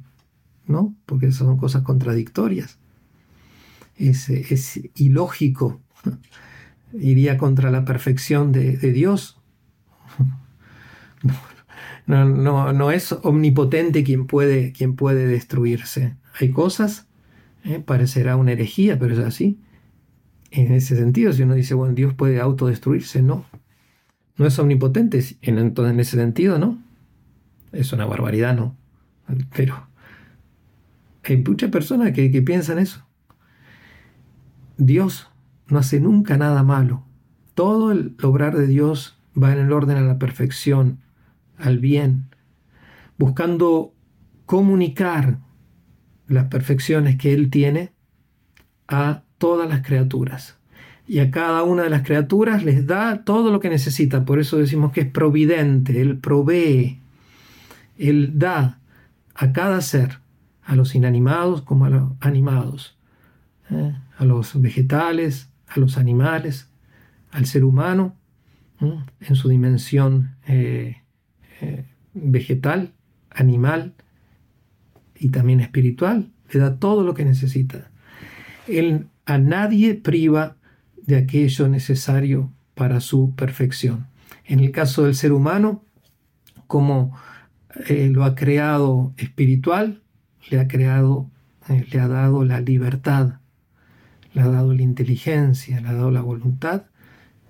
¿no? 0.66 0.94
Porque 1.06 1.32
son 1.32 1.56
cosas 1.56 1.82
contradictorias. 1.82 2.78
Es, 3.96 4.30
ilógico. 4.94 5.80
Iría 6.98 7.36
contra 7.36 7.70
la 7.70 7.84
perfección 7.84 8.52
de, 8.52 8.76
Dios. 8.92 9.38
No, 12.06 12.72
no, 12.72 12.90
es 12.90 13.12
omnipotente 13.12 14.02
quien 14.02 14.26
puede, 14.26 14.72
quien 14.72 14.96
puede 14.96 15.28
destruirse. 15.28 16.16
Hay 16.40 16.50
cosas, 16.50 17.06
parecerá 17.84 18.34
una 18.34 18.50
herejía, 18.50 18.98
pero 18.98 19.14
es 19.14 19.20
así. 19.20 19.60
En 20.50 20.72
ese 20.72 20.96
sentido, 20.96 21.32
si 21.32 21.42
uno 21.42 21.54
dice, 21.54 21.74
bueno, 21.74 21.94
Dios 21.94 22.14
puede 22.14 22.40
autodestruirse, 22.40 23.22
no. 23.22 23.44
No 24.36 24.46
es 24.46 24.58
omnipotente, 24.58 25.22
en, 25.42 25.58
en 25.58 26.00
ese 26.00 26.16
sentido, 26.16 26.58
¿no? 26.58 26.82
Es 27.72 27.92
una 27.92 28.06
barbaridad, 28.06 28.56
¿no? 28.56 28.76
Pero 29.54 29.86
hay 31.24 31.36
muchas 31.36 31.70
personas 31.70 32.12
que, 32.12 32.30
que 32.30 32.42
piensan 32.42 32.78
eso. 32.78 33.06
Dios 34.76 35.30
no 35.68 35.78
hace 35.78 36.00
nunca 36.00 36.36
nada 36.36 36.62
malo. 36.62 37.04
Todo 37.54 37.92
el 37.92 38.16
obrar 38.22 38.56
de 38.56 38.66
Dios 38.66 39.18
va 39.40 39.52
en 39.52 39.58
el 39.58 39.72
orden 39.72 39.98
a 39.98 40.02
la 40.02 40.18
perfección, 40.18 41.00
al 41.58 41.78
bien, 41.78 42.30
buscando 43.18 43.94
comunicar 44.46 45.38
las 46.26 46.46
perfecciones 46.46 47.16
que 47.18 47.34
Él 47.34 47.50
tiene 47.50 47.92
a 48.88 49.22
todas 49.40 49.68
las 49.68 49.80
criaturas. 49.80 50.58
Y 51.08 51.18
a 51.18 51.30
cada 51.32 51.64
una 51.64 51.82
de 51.82 51.90
las 51.90 52.02
criaturas 52.02 52.62
les 52.62 52.86
da 52.86 53.24
todo 53.24 53.50
lo 53.50 53.58
que 53.58 53.70
necesita. 53.70 54.24
Por 54.24 54.38
eso 54.38 54.58
decimos 54.58 54.92
que 54.92 55.00
es 55.00 55.10
providente, 55.10 56.00
Él 56.00 56.18
provee, 56.18 57.00
Él 57.98 58.38
da 58.38 58.78
a 59.34 59.52
cada 59.52 59.80
ser, 59.80 60.18
a 60.62 60.76
los 60.76 60.94
inanimados 60.94 61.62
como 61.62 61.86
a 61.86 61.90
los 61.90 62.12
animados, 62.20 62.96
¿eh? 63.70 63.96
a 64.18 64.24
los 64.24 64.60
vegetales, 64.60 65.48
a 65.66 65.80
los 65.80 65.96
animales, 65.96 66.68
al 67.32 67.46
ser 67.46 67.64
humano, 67.64 68.14
en 68.80 69.34
su 69.34 69.48
dimensión 69.48 70.36
eh, 70.46 71.02
eh, 71.60 71.84
vegetal, 72.14 72.92
animal 73.30 73.94
y 75.18 75.30
también 75.30 75.60
espiritual, 75.60 76.30
le 76.50 76.60
da 76.60 76.76
todo 76.76 77.04
lo 77.04 77.14
que 77.14 77.24
necesita. 77.24 77.90
Él 78.66 79.06
a 79.30 79.38
nadie 79.38 79.94
priva 79.94 80.56
de 81.06 81.16
aquello 81.16 81.68
necesario 81.68 82.52
para 82.74 83.00
su 83.00 83.34
perfección. 83.34 84.06
En 84.44 84.60
el 84.60 84.70
caso 84.72 85.04
del 85.04 85.14
ser 85.14 85.32
humano, 85.32 85.84
como 86.66 87.16
eh, 87.88 88.08
lo 88.10 88.24
ha 88.24 88.34
creado 88.34 89.12
espiritual, 89.16 90.02
le 90.50 90.60
ha 90.60 90.68
creado, 90.68 91.30
le 91.68 92.00
ha 92.00 92.08
dado 92.08 92.44
la 92.44 92.60
libertad 92.60 93.40
le 94.32 94.42
ha 94.42 94.48
dado 94.48 94.74
la 94.74 94.82
inteligencia, 94.82 95.80
le 95.80 95.88
ha 95.88 95.94
dado 95.94 96.10
la 96.10 96.20
voluntad 96.20 96.84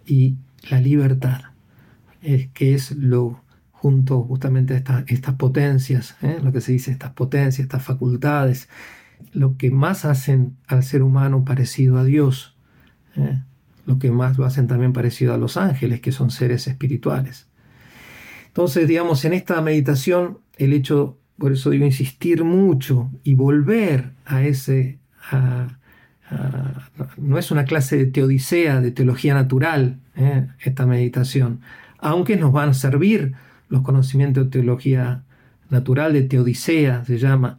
y 0.06 0.36
la 0.70 0.80
libertad, 0.80 1.40
es 2.22 2.48
que 2.48 2.74
es 2.74 2.92
lo 2.92 3.42
junto 3.70 4.22
justamente 4.22 4.82
a 4.86 5.04
estas 5.06 5.34
potencias, 5.36 6.16
¿eh? 6.22 6.38
lo 6.42 6.52
que 6.52 6.60
se 6.60 6.72
dice 6.72 6.90
estas 6.90 7.12
potencias, 7.12 7.60
estas 7.60 7.82
facultades, 7.82 8.68
lo 9.32 9.56
que 9.56 9.70
más 9.70 10.04
hacen 10.04 10.56
al 10.66 10.82
ser 10.82 11.02
humano 11.02 11.44
parecido 11.44 11.98
a 11.98 12.04
Dios, 12.04 12.56
¿eh? 13.16 13.42
lo 13.86 13.98
que 13.98 14.10
más 14.10 14.38
lo 14.38 14.44
hacen 14.44 14.66
también 14.66 14.92
parecido 14.92 15.34
a 15.34 15.38
los 15.38 15.56
ángeles, 15.56 16.00
que 16.00 16.12
son 16.12 16.30
seres 16.30 16.66
espirituales. 16.66 17.48
Entonces, 18.46 18.88
digamos, 18.88 19.24
en 19.24 19.32
esta 19.32 19.60
meditación, 19.60 20.38
el 20.58 20.72
hecho, 20.72 21.18
por 21.38 21.52
eso 21.52 21.70
digo, 21.70 21.84
insistir 21.84 22.44
mucho 22.44 23.10
y 23.22 23.34
volver 23.34 24.12
a 24.26 24.42
ese, 24.42 24.98
no 27.16 27.38
es 27.38 27.50
una 27.50 27.64
clase 27.64 27.96
de 27.96 28.06
teodicea, 28.06 28.80
de 28.80 28.90
teología 28.90 29.34
natural, 29.34 30.00
eh, 30.16 30.48
esta 30.60 30.86
meditación, 30.86 31.60
aunque 31.98 32.36
nos 32.36 32.52
van 32.52 32.70
a 32.70 32.74
servir 32.74 33.34
los 33.68 33.82
conocimientos 33.82 34.44
de 34.44 34.50
teología 34.50 35.22
natural, 35.70 36.12
de 36.12 36.22
teodicea 36.22 37.04
se 37.04 37.18
llama, 37.18 37.58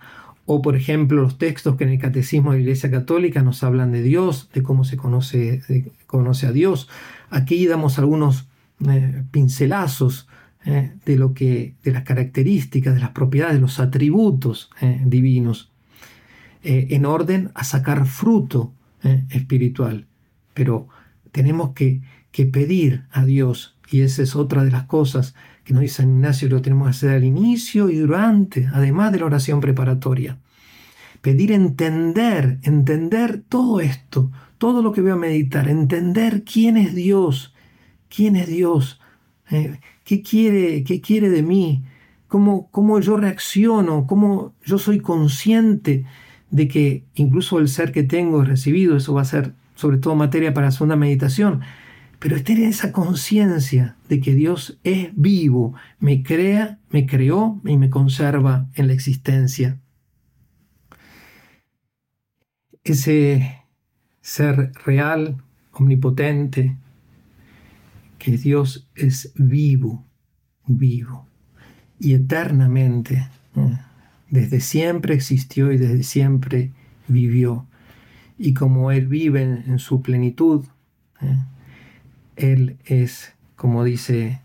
o 0.54 0.62
por 0.62 0.76
ejemplo 0.76 1.22
los 1.22 1.38
textos 1.38 1.78
que 1.78 1.86
en 1.86 1.92
el 1.92 2.00
Catecismo 2.00 2.52
de 2.52 2.58
la 2.58 2.64
Iglesia 2.64 2.92
Católica 2.92 3.42
nos 3.42 3.64
hablan 3.64 3.94
de 3.94 4.04
Dios, 4.04 4.50
de 4.54 4.62
cómo 4.62 4.84
se 4.84 4.98
conoce, 4.98 5.62
conoce 6.08 6.46
a 6.46 6.52
Dios. 6.52 6.90
Aquí 7.30 7.66
damos 7.68 7.98
algunos 8.00 8.50
eh, 8.86 9.24
pincelazos 9.32 10.28
eh, 10.66 10.92
de 11.06 11.16
lo 11.16 11.34
que, 11.34 11.76
de 11.86 11.92
las 11.94 12.04
características, 12.04 12.94
de 12.94 13.00
las 13.00 13.12
propiedades, 13.12 13.56
de 13.56 13.62
los 13.62 13.80
atributos 13.80 14.70
divinos. 15.06 15.72
Eh, 16.64 16.88
en 16.90 17.06
orden 17.06 17.52
a 17.56 17.64
sacar 17.64 18.06
fruto 18.06 18.74
espiritual. 19.30 20.06
Pero 20.54 20.90
tenemos 21.32 21.72
que, 21.72 22.02
que, 22.34 22.46
pedir 22.46 23.06
a 23.10 23.24
Dios, 23.24 23.78
y 23.90 24.02
esa 24.02 24.22
es 24.22 24.36
otra 24.36 24.66
de 24.66 24.72
las 24.72 24.84
cosas 24.84 25.34
que 25.63 25.74
nos 25.74 25.82
dice 25.82 25.97
San 25.97 26.10
Ignacio, 26.10 26.50
lo 26.50 26.62
tenemos 26.62 26.88
que 26.88 26.91
hacer 26.91 27.10
al 27.12 27.24
inicio 27.24 27.89
y 27.89 27.97
durante, 27.97 28.67
además 28.74 29.12
de 29.12 29.19
la 29.19 29.26
oración 29.26 29.62
preparatoria. 29.62 30.38
Pedir 31.21 31.52
entender, 31.52 32.60
entender 32.63 33.43
todo 33.47 33.80
esto, 33.80 34.32
todo 34.58 34.82
lo 34.82 34.91
que 34.91 35.02
voy 35.02 35.12
a 35.12 35.15
meditar, 35.15 35.67
entender 35.69 36.43
quién 36.43 36.78
es 36.78 36.95
Dios, 36.95 37.54
quién 38.10 38.36
es 38.36 38.47
Dios, 38.47 39.00
eh, 39.52 39.80
qué, 40.04 40.21
quiere, 40.21 40.84
qué 40.84 41.00
quiere 41.00 41.30
de 41.30 41.43
mí, 41.43 41.84
cómo, 42.28 42.69
cómo 42.71 43.00
yo 43.00 43.17
reacciono, 43.17 44.08
cómo 44.08 44.54
yo 44.65 44.78
soy 44.78 45.00
consciente 45.00 46.06
de 46.50 46.67
que 46.67 47.04
incluso 47.15 47.60
el 47.60 47.67
ser 47.67 47.91
que 47.91 48.04
tengo 48.04 48.43
recibido, 48.43 48.97
eso 48.97 49.13
va 49.13 49.21
a 49.21 49.26
ser 49.26 49.54
sobre 49.76 49.97
todo 49.97 50.15
materia 50.15 50.54
para 50.54 50.67
la 50.67 50.71
segunda 50.71 50.95
meditación, 50.95 51.62
pero 52.22 52.44
tener 52.44 52.66
esa 52.66 52.92
conciencia 52.92 53.96
de 54.08 54.20
que 54.20 54.36
Dios 54.36 54.80
es 54.84 55.10
vivo, 55.16 55.74
me 56.00 56.22
crea, 56.22 56.78
me 56.92 57.08
creó 57.08 57.60
y 57.66 57.78
me 57.78 57.90
conserva 57.90 58.70
en 58.76 58.86
la 58.86 58.94
existencia. 58.94 59.80
Ese 62.84 63.64
ser 64.22 64.72
real, 64.86 65.42
omnipotente, 65.72 66.78
que 68.20 68.38
Dios 68.38 68.88
es 68.94 69.34
vivo, 69.36 70.06
vivo 70.68 71.28
y 72.00 72.14
eternamente 72.14 73.28
desde 74.30 74.60
siempre 74.60 75.16
existió 75.16 75.72
y 75.72 75.78
desde 75.80 76.04
siempre 76.04 76.72
vivió. 77.08 77.66
Y 78.38 78.54
como 78.54 78.92
Él 78.92 79.08
vive 79.08 79.42
en, 79.42 79.80
su 79.80 80.04
plenitud, 80.04 80.66
¿eh? 81.20 81.36
Él 82.36 82.78
es, 82.86 83.34
como 83.56 83.84
dice 83.84 84.41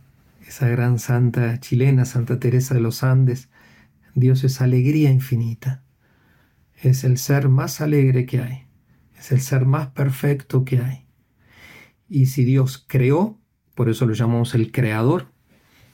esa 0.46 0.68
gran 0.68 0.98
santa 0.98 1.58
chilena, 1.60 2.04
Santa 2.04 2.38
Teresa 2.38 2.74
de 2.74 2.80
los 2.80 3.02
Andes, 3.02 3.48
Dios 4.14 4.44
es 4.44 4.60
alegría 4.60 5.10
infinita. 5.10 5.82
Es 6.74 7.04
el 7.04 7.18
ser 7.18 7.48
más 7.48 7.80
alegre 7.80 8.26
que 8.26 8.40
hay. 8.40 8.66
Es 9.18 9.32
el 9.32 9.40
ser 9.40 9.64
más 9.64 9.88
perfecto 9.88 10.64
que 10.64 10.80
hay. 10.80 11.06
Y 12.08 12.26
si 12.26 12.44
Dios 12.44 12.84
creó, 12.86 13.38
por 13.74 13.88
eso 13.88 14.06
lo 14.06 14.14
llamamos 14.14 14.54
el 14.54 14.72
creador, 14.72 15.32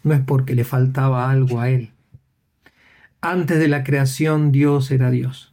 no 0.05 0.15
es 0.15 0.21
porque 0.21 0.55
le 0.55 0.65
faltaba 0.65 1.31
algo 1.31 1.61
a 1.61 1.71
Él, 1.71 1.93
antes 3.21 3.61
de 3.61 3.69
la 3.69 3.85
creación 3.85 4.51
Dios 4.51 4.91
era 4.91 5.11
Dios. 5.11 5.52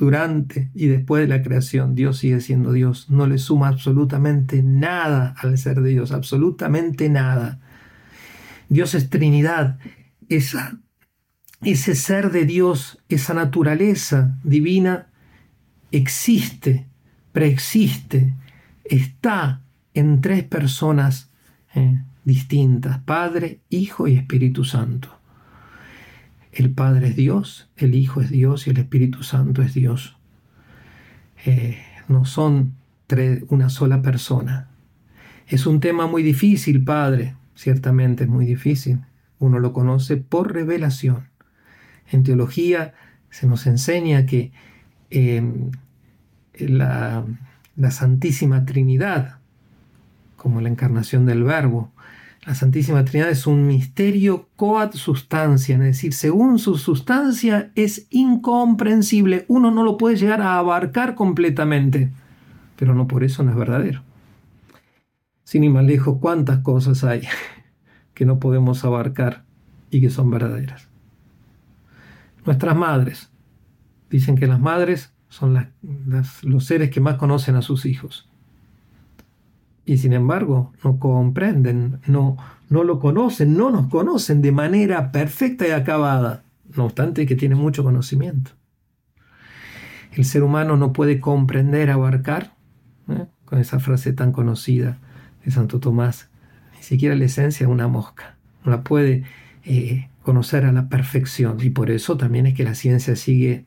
Durante 0.00 0.70
y 0.74 0.86
después 0.86 1.20
de 1.20 1.28
la 1.28 1.42
creación 1.42 1.94
Dios 1.94 2.16
sigue 2.16 2.40
siendo 2.40 2.72
Dios. 2.72 3.10
No 3.10 3.26
le 3.26 3.36
suma 3.36 3.68
absolutamente 3.68 4.62
nada 4.62 5.34
al 5.36 5.58
ser 5.58 5.82
de 5.82 5.90
Dios, 5.90 6.10
absolutamente 6.10 7.10
nada. 7.10 7.60
Dios 8.70 8.94
es 8.94 9.10
Trinidad, 9.10 9.78
esa, 10.30 10.78
ese 11.60 11.94
ser 11.94 12.30
de 12.30 12.46
Dios, 12.46 12.98
esa 13.10 13.34
naturaleza 13.34 14.38
divina 14.42 15.08
existe, 15.92 16.86
preexiste, 17.32 18.32
está 18.84 19.60
en 19.92 20.22
tres 20.22 20.44
personas 20.44 21.30
eh, 21.74 22.02
distintas, 22.24 23.00
Padre, 23.00 23.60
Hijo 23.68 24.08
y 24.08 24.14
Espíritu 24.14 24.64
Santo. 24.64 25.19
El 26.52 26.70
Padre 26.70 27.08
es 27.08 27.16
Dios, 27.16 27.70
el 27.76 27.94
Hijo 27.94 28.20
es 28.20 28.30
Dios 28.30 28.66
y 28.66 28.70
el 28.70 28.78
Espíritu 28.78 29.22
Santo 29.22 29.62
es 29.62 29.74
Dios. 29.74 30.16
Eh, 31.44 31.78
no 32.08 32.24
son 32.24 32.74
una 33.48 33.70
sola 33.70 34.02
persona. 34.02 34.68
Es 35.46 35.66
un 35.66 35.80
tema 35.80 36.06
muy 36.06 36.22
difícil, 36.22 36.84
Padre, 36.84 37.34
ciertamente 37.54 38.24
es 38.24 38.30
muy 38.30 38.46
difícil. 38.46 39.00
Uno 39.38 39.58
lo 39.58 39.72
conoce 39.72 40.16
por 40.16 40.52
revelación. 40.52 41.28
En 42.10 42.22
teología 42.22 42.94
se 43.30 43.46
nos 43.46 43.66
enseña 43.66 44.26
que 44.26 44.52
em, 45.10 45.70
la 46.54 47.24
Santísima 47.90 48.64
Trinidad, 48.64 49.38
como 50.36 50.60
la 50.60 50.68
encarnación 50.68 51.26
del 51.26 51.42
Verbo, 51.42 51.92
la 52.46 52.54
Santísima 52.54 53.04
Trinidad 53.04 53.30
es 53.30 53.46
un 53.46 53.66
misterio 53.66 54.48
coad 54.56 54.92
sustancia, 54.94 55.76
es 55.76 55.82
decir, 55.82 56.14
según 56.14 56.58
su 56.58 56.78
sustancia 56.78 57.70
es 57.74 58.06
incomprensible. 58.10 59.44
Uno 59.48 59.70
no 59.70 59.84
lo 59.84 59.98
puede 59.98 60.16
llegar 60.16 60.40
a 60.40 60.58
abarcar 60.58 61.14
completamente, 61.14 62.10
pero 62.76 62.94
no 62.94 63.06
por 63.06 63.24
eso 63.24 63.42
no 63.42 63.50
es 63.50 63.56
verdadero. 63.56 64.02
Sin 65.44 65.64
ir 65.64 65.70
más 65.70 65.84
lejos, 65.84 66.16
¿cuántas 66.18 66.60
cosas 66.60 67.04
hay 67.04 67.22
que 68.14 68.24
no 68.24 68.38
podemos 68.38 68.84
abarcar 68.84 69.44
y 69.90 70.00
que 70.00 70.08
son 70.08 70.30
verdaderas? 70.30 70.88
Nuestras 72.46 72.74
madres. 72.74 73.30
Dicen 74.08 74.34
que 74.34 74.46
las 74.46 74.58
madres 74.58 75.12
son 75.28 75.72
los 76.42 76.64
seres 76.64 76.90
que 76.90 77.00
más 77.00 77.16
conocen 77.16 77.54
a 77.54 77.62
sus 77.62 77.84
hijos 77.86 78.29
y 79.90 79.98
sin 79.98 80.12
embargo 80.12 80.72
no 80.84 81.00
comprenden, 81.00 81.98
no, 82.06 82.36
no 82.68 82.84
lo 82.84 83.00
conocen, 83.00 83.56
no 83.56 83.72
nos 83.72 83.88
conocen 83.88 84.40
de 84.40 84.52
manera 84.52 85.10
perfecta 85.10 85.66
y 85.66 85.72
acabada, 85.72 86.44
no 86.76 86.84
obstante 86.84 87.26
que 87.26 87.34
tienen 87.34 87.58
mucho 87.58 87.82
conocimiento. 87.82 88.52
El 90.12 90.24
ser 90.24 90.44
humano 90.44 90.76
no 90.76 90.92
puede 90.92 91.18
comprender, 91.18 91.90
abarcar, 91.90 92.54
¿eh? 93.08 93.26
con 93.44 93.58
esa 93.58 93.80
frase 93.80 94.12
tan 94.12 94.30
conocida 94.30 94.98
de 95.44 95.50
Santo 95.50 95.80
Tomás, 95.80 96.28
ni 96.76 96.84
siquiera 96.84 97.16
la 97.16 97.24
esencia 97.24 97.66
de 97.66 97.72
una 97.72 97.88
mosca, 97.88 98.36
no 98.64 98.70
la 98.70 98.84
puede 98.84 99.24
eh, 99.64 100.08
conocer 100.22 100.66
a 100.66 100.70
la 100.72 100.88
perfección 100.88 101.58
y 101.60 101.70
por 101.70 101.90
eso 101.90 102.16
también 102.16 102.46
es 102.46 102.54
que 102.54 102.62
la 102.62 102.76
ciencia 102.76 103.16
sigue 103.16 103.64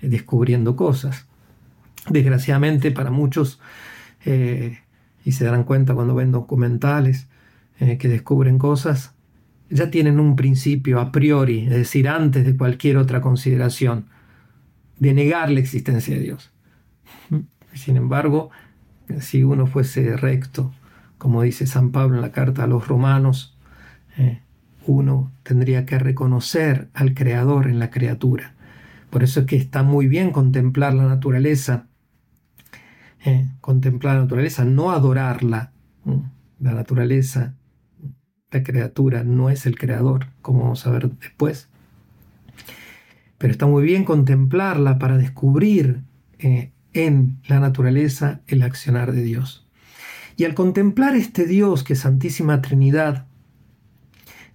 eh, 0.00 0.08
descubriendo 0.08 0.76
cosas. 0.76 1.26
Desgraciadamente 2.08 2.90
para 2.90 3.10
muchos 3.10 3.60
y 5.28 5.32
se 5.32 5.44
darán 5.44 5.64
cuenta 5.64 5.94
cuando 5.94 6.14
ven 6.14 6.32
documentales 6.32 7.28
eh, 7.80 7.98
que 7.98 8.08
descubren 8.08 8.58
cosas, 8.58 9.14
ya 9.68 9.90
tienen 9.90 10.20
un 10.20 10.36
principio 10.36 11.00
a 11.00 11.12
priori, 11.12 11.64
es 11.64 11.70
decir, 11.70 12.08
antes 12.08 12.46
de 12.46 12.56
cualquier 12.56 12.96
otra 12.96 13.20
consideración, 13.20 14.06
de 14.98 15.12
negar 15.12 15.50
la 15.50 15.60
existencia 15.60 16.14
de 16.14 16.22
Dios. 16.22 16.50
Sin 17.74 17.98
embargo, 17.98 18.48
si 19.20 19.44
uno 19.44 19.66
fuese 19.66 20.16
recto, 20.16 20.72
como 21.18 21.42
dice 21.42 21.66
San 21.66 21.90
Pablo 21.90 22.16
en 22.16 22.22
la 22.22 22.32
carta 22.32 22.64
a 22.64 22.66
los 22.66 22.88
romanos, 22.88 23.54
eh, 24.16 24.40
uno 24.86 25.30
tendría 25.42 25.84
que 25.84 25.98
reconocer 25.98 26.88
al 26.94 27.12
Creador 27.12 27.68
en 27.68 27.78
la 27.78 27.90
criatura. 27.90 28.54
Por 29.10 29.22
eso 29.22 29.40
es 29.40 29.46
que 29.46 29.56
está 29.56 29.82
muy 29.82 30.06
bien 30.06 30.30
contemplar 30.30 30.94
la 30.94 31.04
naturaleza 31.06 31.87
eh, 33.24 33.48
contemplar 33.60 34.16
la 34.16 34.22
naturaleza, 34.22 34.64
no 34.64 34.90
adorarla. 34.90 35.72
La 36.60 36.72
naturaleza, 36.72 37.54
la 38.50 38.62
criatura, 38.62 39.24
no 39.24 39.50
es 39.50 39.66
el 39.66 39.78
creador, 39.78 40.26
como 40.40 40.62
vamos 40.62 40.86
a 40.86 40.90
ver 40.90 41.10
después. 41.10 41.68
Pero 43.36 43.52
está 43.52 43.66
muy 43.66 43.82
bien 43.82 44.04
contemplarla 44.04 44.98
para 44.98 45.18
descubrir 45.18 46.02
eh, 46.38 46.72
en 46.92 47.40
la 47.46 47.60
naturaleza 47.60 48.40
el 48.46 48.62
accionar 48.62 49.12
de 49.12 49.22
Dios. 49.22 49.66
Y 50.36 50.44
al 50.44 50.54
contemplar 50.54 51.14
este 51.14 51.46
Dios 51.46 51.84
que 51.84 51.92
es 51.92 52.00
Santísima 52.00 52.62
Trinidad, 52.62 53.26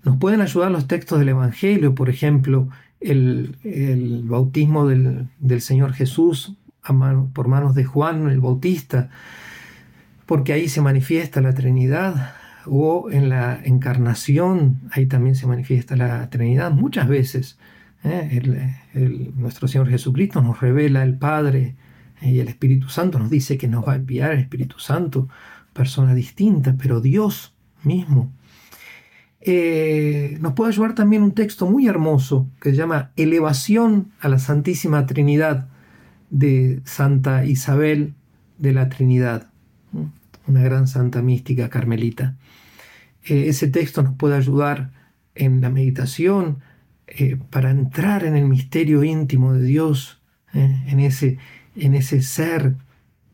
nos 0.04 0.18
pueden 0.18 0.42
ayudar 0.42 0.72
los 0.72 0.88
textos 0.88 1.20
del 1.20 1.30
Evangelio, 1.30 1.94
por 1.96 2.10
ejemplo, 2.10 2.70
el, 3.00 4.24
bautismo 4.26 4.88
del, 4.88 5.28
del 5.40 5.62
Señor 5.62 5.94
Jesús 5.94 6.58
por 7.34 7.48
manos 7.48 7.76
de 7.76 7.86
Juan 7.86 8.30
el 8.30 8.40
Bautista, 8.40 9.10
porque 10.26 10.54
ahí 10.54 10.68
se 10.68 10.82
manifiesta 10.82 11.42
la 11.42 11.54
Trinidad, 11.54 12.36
o 12.66 13.10
en 13.12 13.30
la 13.30 13.60
encarnación, 13.64 14.80
ahí 14.92 15.06
también 15.06 15.36
se 15.36 15.48
manifiesta 15.48 15.96
la 15.96 16.30
Trinidad 16.30 16.72
muchas 16.72 17.08
veces. 17.08 17.58
¿eh? 18.04 18.76
nuestro 19.36 19.68
Señor 19.68 19.90
Jesucristo 19.90 20.42
nos 20.42 20.60
revela 20.60 21.04
el 21.04 21.18
Padre 21.18 21.76
eh, 22.22 22.32
y 22.32 22.40
el 22.40 22.48
Espíritu 22.48 22.90
Santo, 22.90 23.20
nos 23.20 23.30
dice 23.30 23.58
que 23.58 23.68
nos 23.68 23.88
va 23.88 23.94
a 23.94 23.98
enviar 23.98 24.32
el 24.32 24.40
Espíritu 24.40 24.80
Santo, 24.80 25.30
persona 25.74 26.14
distinta, 26.14 26.76
pero 26.78 27.02
Dios 27.02 27.54
mismo. 27.84 28.32
Eh, 29.42 30.38
nos 30.40 30.54
puede 30.54 30.72
ayudar 30.72 30.96
también 30.96 31.22
un 31.22 31.34
texto 31.34 31.66
muy 31.66 31.88
hermoso 31.88 32.48
que 32.62 32.72
se 32.72 32.78
llama 32.78 33.12
Elevación 33.18 34.12
a 34.22 34.30
la 34.30 34.40
Santísima 34.40 35.06
Trinidad 35.06 35.68
de 36.34 36.82
Santa 36.84 37.46
Isabel 37.46 38.16
de 38.58 38.74
la 38.74 38.90
Trinidad, 38.90 39.50
una 40.48 40.64
gran 40.64 40.88
santa 40.88 41.22
mística 41.22 41.70
carmelita. 41.70 42.36
Eh, 43.24 43.46
ese 43.50 43.68
texto 43.68 44.02
nos 44.02 44.16
puede 44.16 44.36
ayudar 44.36 44.92
en 45.36 45.62
la 45.62 45.70
meditación 45.70 46.58
eh, 47.06 47.38
para 47.52 47.70
entrar 47.70 48.26
en 48.26 48.36
el 48.36 48.48
misterio 48.48 49.04
íntimo 49.04 49.54
de 49.54 49.64
Dios, 49.64 50.22
eh, 50.54 50.84
en, 50.88 51.00
ese, 51.00 51.38
en 51.76 51.94
ese 51.94 52.24
ser 52.24 52.76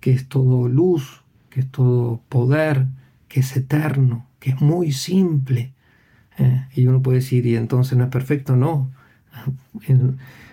que 0.02 0.12
es 0.12 0.28
todo 0.28 0.68
luz, 0.68 1.24
que 1.50 1.62
es 1.62 1.72
todo 1.72 2.22
poder, 2.28 2.86
que 3.30 3.40
es 3.40 3.56
eterno, 3.56 4.28
que 4.40 4.52
es 4.52 4.62
muy 4.62 4.92
simple. 4.92 5.74
y 6.76 6.86
uno 6.86 7.02
puede 7.02 7.20
decir, 7.20 7.46
¿y 7.46 7.56
entonces 7.56 7.98
no 7.98 8.06
es 8.06 8.10
perfecto? 8.10 8.56
No 8.56 8.90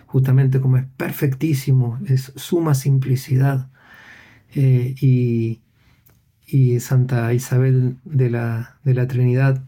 justamente 0.06 0.60
como 0.60 0.78
es 0.78 0.86
perfectísimo, 0.96 1.98
es 2.06 2.32
suma 2.36 2.74
simplicidad. 2.74 3.68
Eh, 4.54 4.94
y, 5.00 5.60
Santa 6.80 7.34
Isabel 7.34 7.96
de 8.04 8.30
la, 8.30 8.76
de 8.84 8.94
la 8.94 9.08
Trinidad 9.08 9.64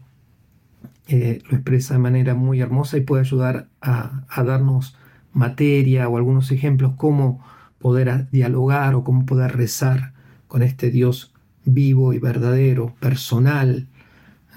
eh, 1.11 1.41
lo 1.49 1.57
expresa 1.57 1.95
de 1.95 1.99
manera 1.99 2.35
muy 2.35 2.61
hermosa 2.61 2.95
y 2.97 3.01
puede 3.01 3.21
ayudar 3.21 3.67
a, 3.81 4.25
darnos 4.43 4.95
materia 5.33 6.07
o 6.07 6.17
algunos 6.17 6.51
ejemplos 6.51 6.93
cómo 6.97 7.43
poder 7.79 8.29
dialogar 8.29 8.93
o 8.93 9.03
cómo 9.03 9.25
poder 9.25 9.57
rezar 9.57 10.13
con 10.47 10.61
este 10.61 10.91
Dios 10.91 11.33
vivo 11.65 12.13
y 12.13 12.19
verdadero, 12.19 12.93
personal. 12.99 13.87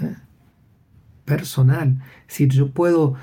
¿eh? 0.01 0.15
Personal. 1.25 2.03
Si 2.27 2.47
yo 2.49 2.71
puedo 2.71 3.15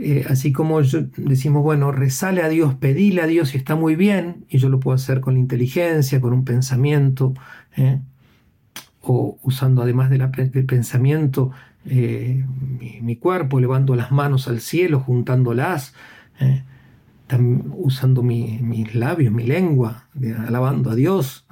eh, 0.00 0.24
así 0.28 0.52
como 0.52 0.80
decimos, 0.80 1.64
bueno, 1.64 1.90
rezale 1.90 2.42
a 2.42 2.48
Dios, 2.48 2.76
pedile 2.76 3.20
a 3.20 3.26
Dios 3.26 3.54
y 3.54 3.56
está 3.56 3.74
muy 3.74 3.96
bien, 3.96 4.44
y 4.48 4.58
yo 4.58 4.68
lo 4.68 4.78
puedo 4.78 4.94
hacer 4.94 5.20
con 5.20 5.34
la 5.34 5.40
inteligencia, 5.40 6.20
con 6.20 6.32
un 6.32 6.44
pensamiento, 6.44 7.34
¿eh? 7.76 8.00
o 9.00 9.38
usando 9.42 9.82
además 9.82 10.08
del 10.08 10.66
pensamiento 10.66 11.50
eh, 11.84 12.44
mi, 13.02 13.16
cuerpo, 13.16 13.58
elevando 13.58 13.96
las 13.96 14.12
manos 14.12 14.46
al 14.46 14.60
cielo, 14.60 15.00
juntándolas, 15.00 15.94
usando 17.72 18.22
mis 18.22 18.94
labios, 18.94 19.32
mi 19.32 19.44
lengua, 19.44 20.06
alabando 20.46 20.90
a 20.90 20.94
Dios. 20.94 21.46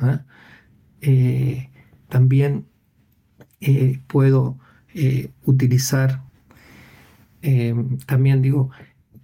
también 2.09 2.67
puedo 4.07 4.59
utilizar 5.45 6.26
Em, 7.43 7.99
también 7.99 8.43
digo, 8.43 8.71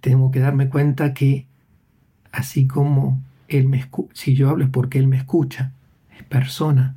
tengo 0.01 0.31
que 0.31 0.39
darme 0.39 0.69
cuenta 0.69 1.13
que 1.13 1.47
así 2.31 2.67
como 2.67 3.21
Él 3.47 3.67
me 3.67 3.77
escucha, 3.77 4.11
si 4.13 4.35
yo 4.35 4.49
hablo 4.49 4.65
es 4.65 4.69
porque 4.69 4.99
Él 4.99 5.07
me 5.07 5.17
escucha, 5.17 5.71
es 6.17 6.23
persona, 6.23 6.95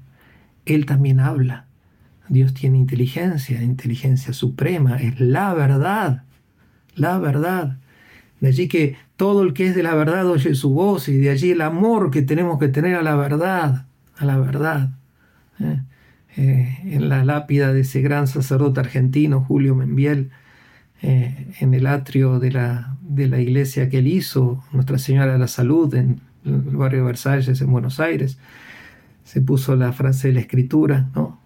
Él 0.65 0.87
también 0.87 1.21
habla. 1.21 1.67
Dios 2.29 2.55
tiene 2.55 2.79
inteligencia, 2.79 3.63
inteligencia 3.63 4.33
suprema, 4.33 4.97
es 4.97 5.21
la 5.21 5.55
verdad, 5.55 6.25
la 6.95 7.19
verdad. 7.19 7.79
De 8.41 8.49
allí 8.49 8.69
que 8.69 8.97
todo 9.17 9.43
el 9.43 9.53
que 9.55 9.69
es 9.69 9.75
de 9.75 9.83
la 9.83 9.95
verdad 9.95 10.27
oye 10.27 10.55
su 10.55 10.71
voz 10.71 11.09
y 11.09 11.17
de 11.17 11.31
allí 11.31 11.53
el 11.53 11.61
amor 11.61 12.11
que 12.11 12.23
tenemos 12.23 12.59
que 12.59 12.69
tener 12.69 12.97
a 12.97 13.03
la 13.03 13.15
verdad, 13.17 13.87
a 14.17 14.25
la 14.25 14.39
verdad. 14.39 14.91
¿eh? 15.61 15.81
Eh, 16.37 16.79
en 16.85 17.09
la 17.09 17.25
lápida 17.25 17.73
de 17.73 17.81
ese 17.81 18.03
gran 18.03 18.27
sacerdote 18.27 18.81
argentino, 18.81 19.41
Julio 19.41 19.75
Membiel, 19.75 20.31
eh, 21.03 21.55
en 21.61 21.75
el 21.75 21.87
atrio 21.87 22.39
de 22.39 22.53
la, 22.53 22.97
de 23.03 23.29
la, 23.29 23.41
iglesia 23.41 23.89
que 23.89 23.99
él 23.99 24.07
hizo, 24.07 24.65
Nuestra 24.73 24.99
Señora 24.99 25.33
de 25.33 25.39
la 25.39 25.49
Salud, 25.49 25.95
en 25.95 26.21
el 26.45 26.61
barrio 26.77 27.01
de 27.01 27.07
Versalles, 27.07 27.61
en 27.61 27.71
Buenos 27.71 28.01
Aires. 28.01 28.39
Se 29.25 29.41
puso 29.41 29.77
la 29.77 29.93
frase 29.93 30.29
de 30.29 30.35
la 30.35 30.41
escritura, 30.41 31.09
¿no? 31.15 31.41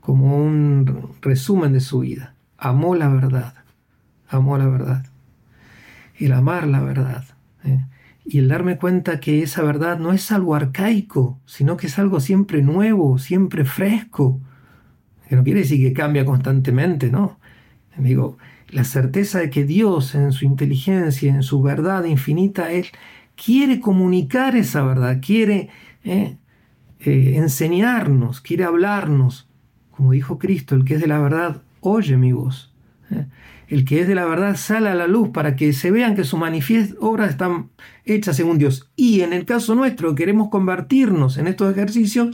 Como 0.00 0.38
un 0.38 1.16
resumen 1.20 1.72
de 1.72 1.80
su 1.80 2.00
vida. 2.00 2.34
Amó 2.56 2.94
la 2.94 3.08
verdad, 3.08 3.54
amó 4.28 4.56
la 4.56 4.66
verdad. 4.66 5.06
El 6.16 6.32
amar 6.32 6.66
la 6.66 6.80
verdad. 6.80 7.24
¿eh? 7.64 7.84
y 8.30 8.38
el 8.38 8.48
darme 8.48 8.76
cuenta 8.76 9.20
que 9.20 9.42
esa 9.42 9.62
verdad 9.62 9.98
no 9.98 10.12
es 10.12 10.30
algo 10.30 10.54
arcaico, 10.54 11.40
sino 11.46 11.78
que 11.78 11.86
es 11.86 11.98
algo 11.98 12.20
siempre 12.20 12.60
nuevo, 12.60 13.16
siempre 13.16 13.64
fresco, 13.64 14.38
que 15.26 15.34
no 15.34 15.42
quiere 15.42 15.60
decir 15.60 15.80
que 15.80 15.94
cambia 15.94 16.26
constantemente, 16.26 17.10
¿no? 17.10 17.38
Digo, 17.96 18.36
la 18.70 18.84
certeza 18.84 19.38
de 19.38 19.50
que 19.50 19.64
Dios 19.64 20.14
en 20.14 20.32
su 20.32 20.44
inteligencia, 20.44 21.34
en 21.34 21.42
su 21.42 21.62
verdad 21.62 22.04
infinita, 22.04 22.72
Él 22.72 22.86
quiere 23.42 23.80
comunicar 23.80 24.56
esa 24.56 24.84
verdad, 24.84 25.20
quiere 25.24 25.70
eh, 26.04 26.36
eh, 27.00 27.32
enseñarnos, 27.36 28.40
quiere 28.40 28.64
hablarnos. 28.64 29.48
Como 29.90 30.12
dijo 30.12 30.38
Cristo, 30.38 30.74
el 30.74 30.84
que 30.84 30.94
es 30.94 31.00
de 31.00 31.06
la 31.06 31.18
verdad, 31.18 31.62
oye 31.80 32.16
mi 32.16 32.32
voz. 32.32 32.74
Eh. 33.10 33.26
El 33.68 33.84
que 33.84 34.00
es 34.00 34.08
de 34.08 34.14
la 34.14 34.24
verdad 34.24 34.56
sale 34.56 34.88
a 34.88 34.94
la 34.94 35.06
luz 35.06 35.28
para 35.28 35.54
que 35.54 35.74
se 35.74 35.90
vean 35.90 36.14
que 36.14 36.24
sus 36.24 36.40
obras 37.00 37.30
están 37.30 37.68
hechas 38.06 38.36
según 38.36 38.56
Dios. 38.56 38.90
Y 38.96 39.20
en 39.20 39.34
el 39.34 39.44
caso 39.44 39.74
nuestro, 39.74 40.14
queremos 40.14 40.48
convertirnos 40.48 41.36
en 41.36 41.48
estos 41.48 41.70
ejercicios, 41.70 42.30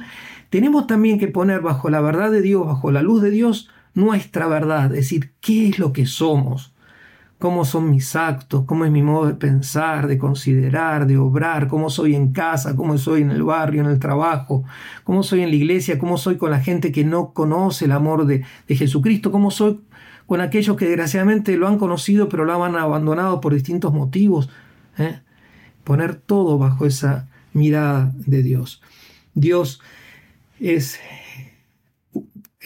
tenemos 0.49 0.87
también 0.87 1.19
que 1.19 1.27
poner 1.27 1.61
bajo 1.61 1.91
la 1.91 2.01
verdad 2.01 2.31
de 2.31 2.41
Dios, 2.41 2.65
bajo 2.65 2.93
la 2.93 3.03
luz 3.03 3.21
de 3.21 3.31
Dios, 3.31 3.69
nuestra 3.95 4.47
verdad, 4.47 4.87
es 4.87 5.11
decir, 5.11 5.33
qué 5.41 5.69
es 5.69 5.79
lo 5.79 5.93
que 5.93 6.07
somos, 6.07 6.75
cómo 7.39 7.65
son 7.65 7.91
mis 7.91 8.17
actos, 8.17 8.65
cómo 8.65 8.85
es 8.85 8.91
mi 8.91 9.03
modo 9.03 9.27
de 9.27 9.35
pensar, 9.35 10.07
de 10.07 10.19
considerar, 10.19 11.07
de 11.07 11.19
obrar, 11.19 11.69
cómo 11.69 11.91
soy 11.91 12.15
en 12.15 12.33
casa, 12.33 12.75
cómo 12.75 12.97
soy 12.97 13.23
en 13.23 13.31
el 13.31 13.43
barrio, 13.43 13.83
en 13.83 13.89
el 13.89 13.99
trabajo, 13.99 14.65
cómo 15.05 15.23
soy 15.23 15.43
en 15.43 15.51
la 15.51 15.57
iglesia, 15.57 15.99
cómo 15.99 16.17
soy 16.17 16.37
con 16.37 16.51
la 16.51 16.61
gente 16.61 16.91
que 16.91 17.05
no 17.05 17.33
conoce 17.33 17.85
el 17.85 17.93
amor 17.93 18.27
de, 18.27 18.45
Jesucristo, 18.69 19.31
cómo 19.31 19.51
soy 19.51 19.81
con 20.27 20.41
aquellos 20.41 20.77
que 20.77 20.87
desgraciadamente 20.87 21.57
lo 21.59 21.69
han 21.69 21.79
conocido 21.79 22.31
pero 22.31 22.47
lo 22.47 22.65
han 22.65 22.77
abandonado 22.77 23.41
por 23.41 23.53
distintos 23.53 23.93
motivos. 23.93 24.49
¿eh? 24.97 25.21
Poner 25.85 26.15
todo 26.15 26.57
bajo 26.57 26.87
esa 26.87 27.29
mirada 27.53 28.11
de 28.15 28.43
Dios. 28.43 28.81
Dios 29.35 29.83
es 30.61 30.99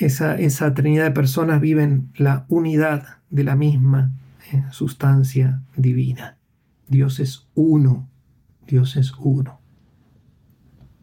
esa, 0.07 0.39
esa 0.39 0.75
trinidad 0.75 1.05
de 1.05 1.11
personas 1.11 1.61
viven 1.61 2.11
la 2.17 2.45
unidad 2.49 3.19
de 3.31 3.45
la 3.45 3.57
misma 3.57 4.13
eh, 4.53 4.65
sustancia 4.71 5.63
divina. 5.77 6.37
Dios 6.89 7.21
es 7.21 7.47
uno, 7.55 8.09
Dios 8.67 8.97
es 8.97 9.13
uno. 9.19 9.61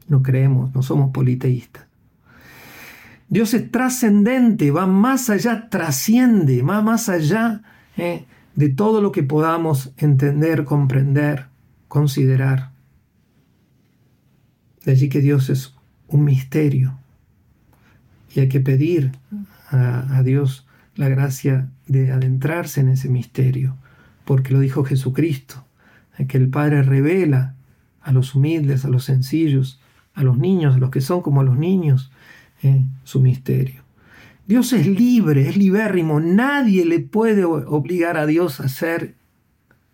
No 0.07 0.23
creemos, 0.23 0.73
no 0.73 0.81
somos 0.81 1.11
politeístas. 1.11 1.85
Dios 3.27 3.53
es 3.53 3.71
trascendente, 3.71 4.71
va 4.71 4.85
más 4.85 5.29
allá, 5.29 5.69
trasciende, 5.69 6.61
va 6.61 6.81
más 6.81 7.09
allá 7.09 7.63
eh, 7.97 8.25
de 8.55 8.69
todo 8.69 9.01
lo 9.01 9.11
que 9.11 9.23
podamos 9.23 9.93
entender, 9.97 10.63
comprender, 10.63 11.47
considerar. 11.87 12.71
De 14.83 14.91
allí 14.91 15.09
que 15.09 15.21
Dios 15.21 15.49
es 15.49 15.75
un 16.07 16.23
misterio, 16.23 16.99
y 18.35 18.41
hay 18.41 18.49
que 18.49 18.59
pedir 18.59 19.13
a, 19.69 20.21
Dios 20.23 20.67
la 20.95 21.07
gracia 21.07 21.69
de 21.87 22.11
adentrarse 22.11 22.81
en 22.81 22.89
ese 22.89 23.09
misterio, 23.09 23.77
porque 24.25 24.53
lo 24.53 24.59
dijo 24.59 24.83
Jesucristo, 24.83 25.65
que 26.27 26.37
el 26.37 26.49
Padre 26.49 26.83
revela 26.83 27.55
a 28.01 28.11
los 28.11 28.35
humildes, 28.35 28.83
a 28.83 28.89
los 28.89 29.05
sencillos, 29.05 29.79
a 30.13 30.23
los 30.23 30.37
niños, 30.37 30.75
a 30.75 30.77
los 30.79 30.91
que 30.91 31.01
son 31.01 31.21
como 31.21 31.43
los 31.43 31.57
niños, 31.57 32.11
eh, 32.61 32.85
su 33.03 33.21
misterio. 33.21 33.83
Dios 34.47 34.73
es 34.73 34.85
libre, 34.85 35.49
es 35.49 35.57
libérrimo, 35.57 36.19
nadie 36.19 36.85
le 36.85 36.99
puede 36.99 37.45
obligar 37.45 38.17
a 38.17 38.25
Dios 38.25 38.59
a 38.59 38.65
hacer 38.65 39.15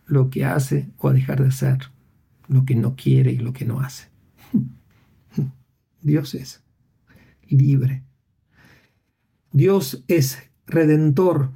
lo 0.08 0.30
que 0.30 0.46
hace 0.46 0.90
o 0.98 1.10
a 1.10 1.14
dejar 1.14 1.42
de 1.42 1.50
hacer, 1.50 1.78
lo 2.48 2.66
que 2.66 2.76
no 2.76 2.96
quiere 2.96 3.32
y 3.32 3.38
lo 3.38 3.54
que 3.54 3.66
no 3.66 3.80
hace. 3.80 4.10
Dios 6.02 6.34
es 6.34 6.64
libre. 7.48 8.04
Dios 9.52 10.04
es 10.08 10.50
redentor. 10.68 11.52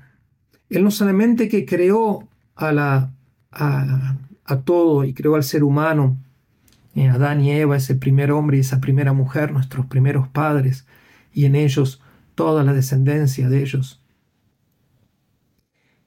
Él 0.69 0.84
no 0.84 0.91
solamente 0.91 1.47
que 1.47 1.65
creó 1.65 2.27
a, 2.55 2.71
la, 2.71 3.13
a, 3.51 4.17
todo 4.63 5.03
y 5.03 5.13
creó 5.13 5.36
al 5.36 5.43
ser 5.43 5.63
humano, 5.63 6.17
eh, 6.95 7.10
Adán 7.10 7.41
y 7.41 7.51
Eva, 7.51 7.77
ese 7.77 7.95
primer 7.95 8.31
hombre 8.31 8.58
y 8.58 8.62
esa 8.62 8.79
primera 8.79 9.13
mujer, 9.13 9.51
nuestros 9.51 9.86
primeros 9.86 10.27
padres, 10.27 10.86
y 11.34 11.45
en 11.45 11.55
ellos 11.55 12.01
toda 12.36 12.63
la 12.63 12.73
descendencia 12.73 13.49
de 13.49 13.62
ellos, 13.62 14.03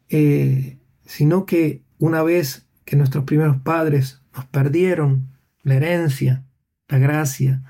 eh, 0.08 0.78
sino 1.04 1.44
que 1.44 1.82
una 1.98 2.22
vez 2.22 2.66
que 2.84 2.96
nuestros 2.96 3.24
primeros 3.24 3.58
padres 3.58 4.22
nos 4.34 4.46
perdieron 4.46 5.28
la 5.62 5.74
herencia, 5.74 6.44
la 6.88 6.98
gracia, 6.98 7.62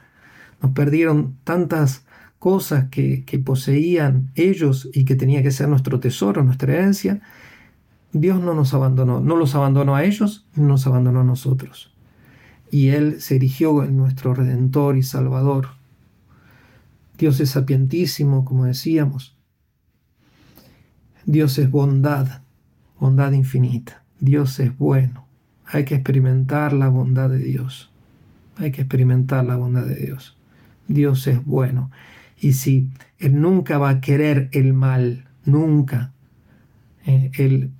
nos 0.62 0.72
perdieron 0.72 1.36
tantas 1.44 2.04
cosas 2.38 2.88
que, 2.90 3.24
poseían 3.44 4.30
ellos 4.34 4.88
y 4.92 5.04
que 5.04 5.16
tenía 5.16 5.42
que 5.42 5.50
ser 5.50 5.68
nuestro 5.68 6.00
tesoro, 6.00 6.42
nuestra 6.44 6.72
herencia, 6.72 7.20
Dios 8.12 8.40
no 8.40 8.54
nos 8.54 8.74
abandonó, 8.74 9.20
no 9.20 9.36
los 9.36 9.54
abandonó 9.54 9.94
a 9.94 10.04
ellos, 10.04 10.46
nos 10.54 10.86
abandonó 10.86 11.20
a 11.20 11.24
nosotros. 11.24 11.92
Y 12.70 12.88
Él 12.88 13.20
se 13.20 13.36
erigió 13.36 13.82
en 13.82 13.96
nuestro 13.96 14.34
Redentor 14.34 14.96
y 14.96 15.02
Salvador. 15.02 15.68
Dios 17.18 17.40
es 17.40 17.50
sapientísimo, 17.50 18.44
como 18.44 18.64
decíamos. 18.64 19.36
Dios 21.26 21.58
es 21.58 21.70
bondad, 21.70 22.42
bondad 22.98 23.32
infinita. 23.32 24.04
Dios 24.20 24.60
es 24.60 24.76
bueno. 24.78 25.26
Hay 25.66 25.84
que 25.84 25.94
experimentar 25.94 26.72
la 26.72 26.88
bondad 26.88 27.28
de 27.28 27.38
Dios. 27.38 27.90
Hay 28.56 28.72
que 28.72 28.82
experimentar 28.82 29.44
la 29.44 29.56
bondad 29.56 29.84
de 29.84 29.96
Dios. 29.96 30.36
Dios 30.86 31.26
es 31.26 31.44
bueno. 31.44 31.90
Y 32.40 32.52
si 32.52 32.90
Él 33.18 33.40
nunca 33.40 33.78
va 33.78 33.90
a 33.90 34.00
querer 34.00 34.48
el 34.52 34.72
mal, 34.72 35.28
nunca, 35.44 36.12
eh, 37.06 37.30
Él 37.34 37.70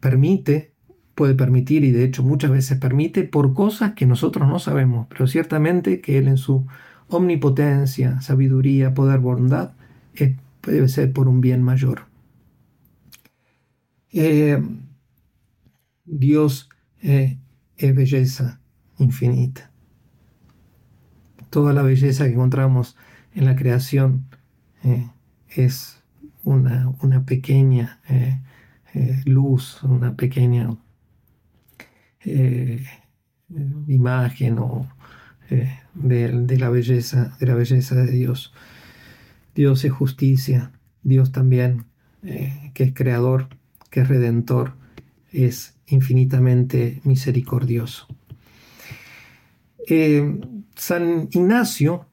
permite, 0.00 0.72
puede 1.14 1.34
permitir, 1.34 1.84
y 1.84 1.92
de 1.92 2.04
hecho 2.04 2.22
muchas 2.22 2.50
veces 2.50 2.78
permite, 2.78 3.24
por 3.24 3.54
cosas 3.54 3.94
que 3.94 4.06
nosotros 4.06 4.48
no 4.48 4.58
sabemos, 4.58 5.06
pero 5.08 5.26
ciertamente 5.26 6.00
que 6.00 6.18
Él 6.18 6.28
en 6.28 6.36
su 6.36 6.66
omnipotencia, 7.08 8.20
sabiduría, 8.20 8.94
poder, 8.94 9.20
bondad, 9.20 9.72
debe 10.62 10.88
ser 10.88 11.12
por 11.12 11.28
un 11.28 11.40
bien 11.40 11.62
mayor. 11.62 12.06
Eh, 14.12 14.62
Dios 16.04 16.68
eh, 17.02 17.38
es 17.76 17.94
belleza 17.94 18.60
infinita. 18.98 19.70
Toda 21.50 21.72
la 21.72 21.82
belleza 21.82 22.24
que 22.24 22.32
encontramos 22.32 22.96
en 23.34 23.44
la 23.44 23.56
creación 23.56 24.26
eh, 24.84 25.08
es 25.48 26.02
una, 26.44 27.24
pequeña 27.24 28.00
eh, 28.08 28.40
eh, 28.94 29.22
luz, 29.24 29.82
una 29.82 30.16
pequeña 30.16 30.76
imagen 33.86 34.58
de, 35.94 36.58
la 36.58 36.68
belleza, 36.70 37.36
de 37.38 37.46
la 37.46 37.54
belleza 37.54 37.94
de 37.96 38.10
Dios. 38.10 38.52
Dios 39.54 39.84
es 39.84 39.92
justicia, 39.92 40.72
Dios 41.02 41.32
también, 41.32 41.84
que 42.22 42.84
es 42.84 42.94
creador, 42.94 43.48
que 43.90 44.00
es 44.00 44.08
redentor, 44.08 44.74
es 45.32 45.74
infinitamente 45.86 47.00
misericordioso. 47.04 48.06
San 50.76 51.28
Ignacio 51.32 52.06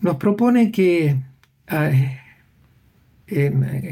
nos 0.00 0.16
propone 0.16 0.70
que 0.72 1.16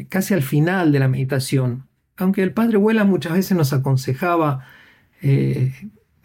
casi 0.09 0.35
al 0.35 0.42
final 0.42 0.92
de 0.92 0.99
la 0.99 1.09
meditación, 1.09 1.87
aunque 2.16 2.42
el 2.42 2.53
Padre 2.53 2.79
Vuela 2.79 3.05
muchas 3.05 3.33
veces 3.33 3.57
nos 3.57 3.73
aconsejaba 3.73 4.64
eh, 5.23 5.73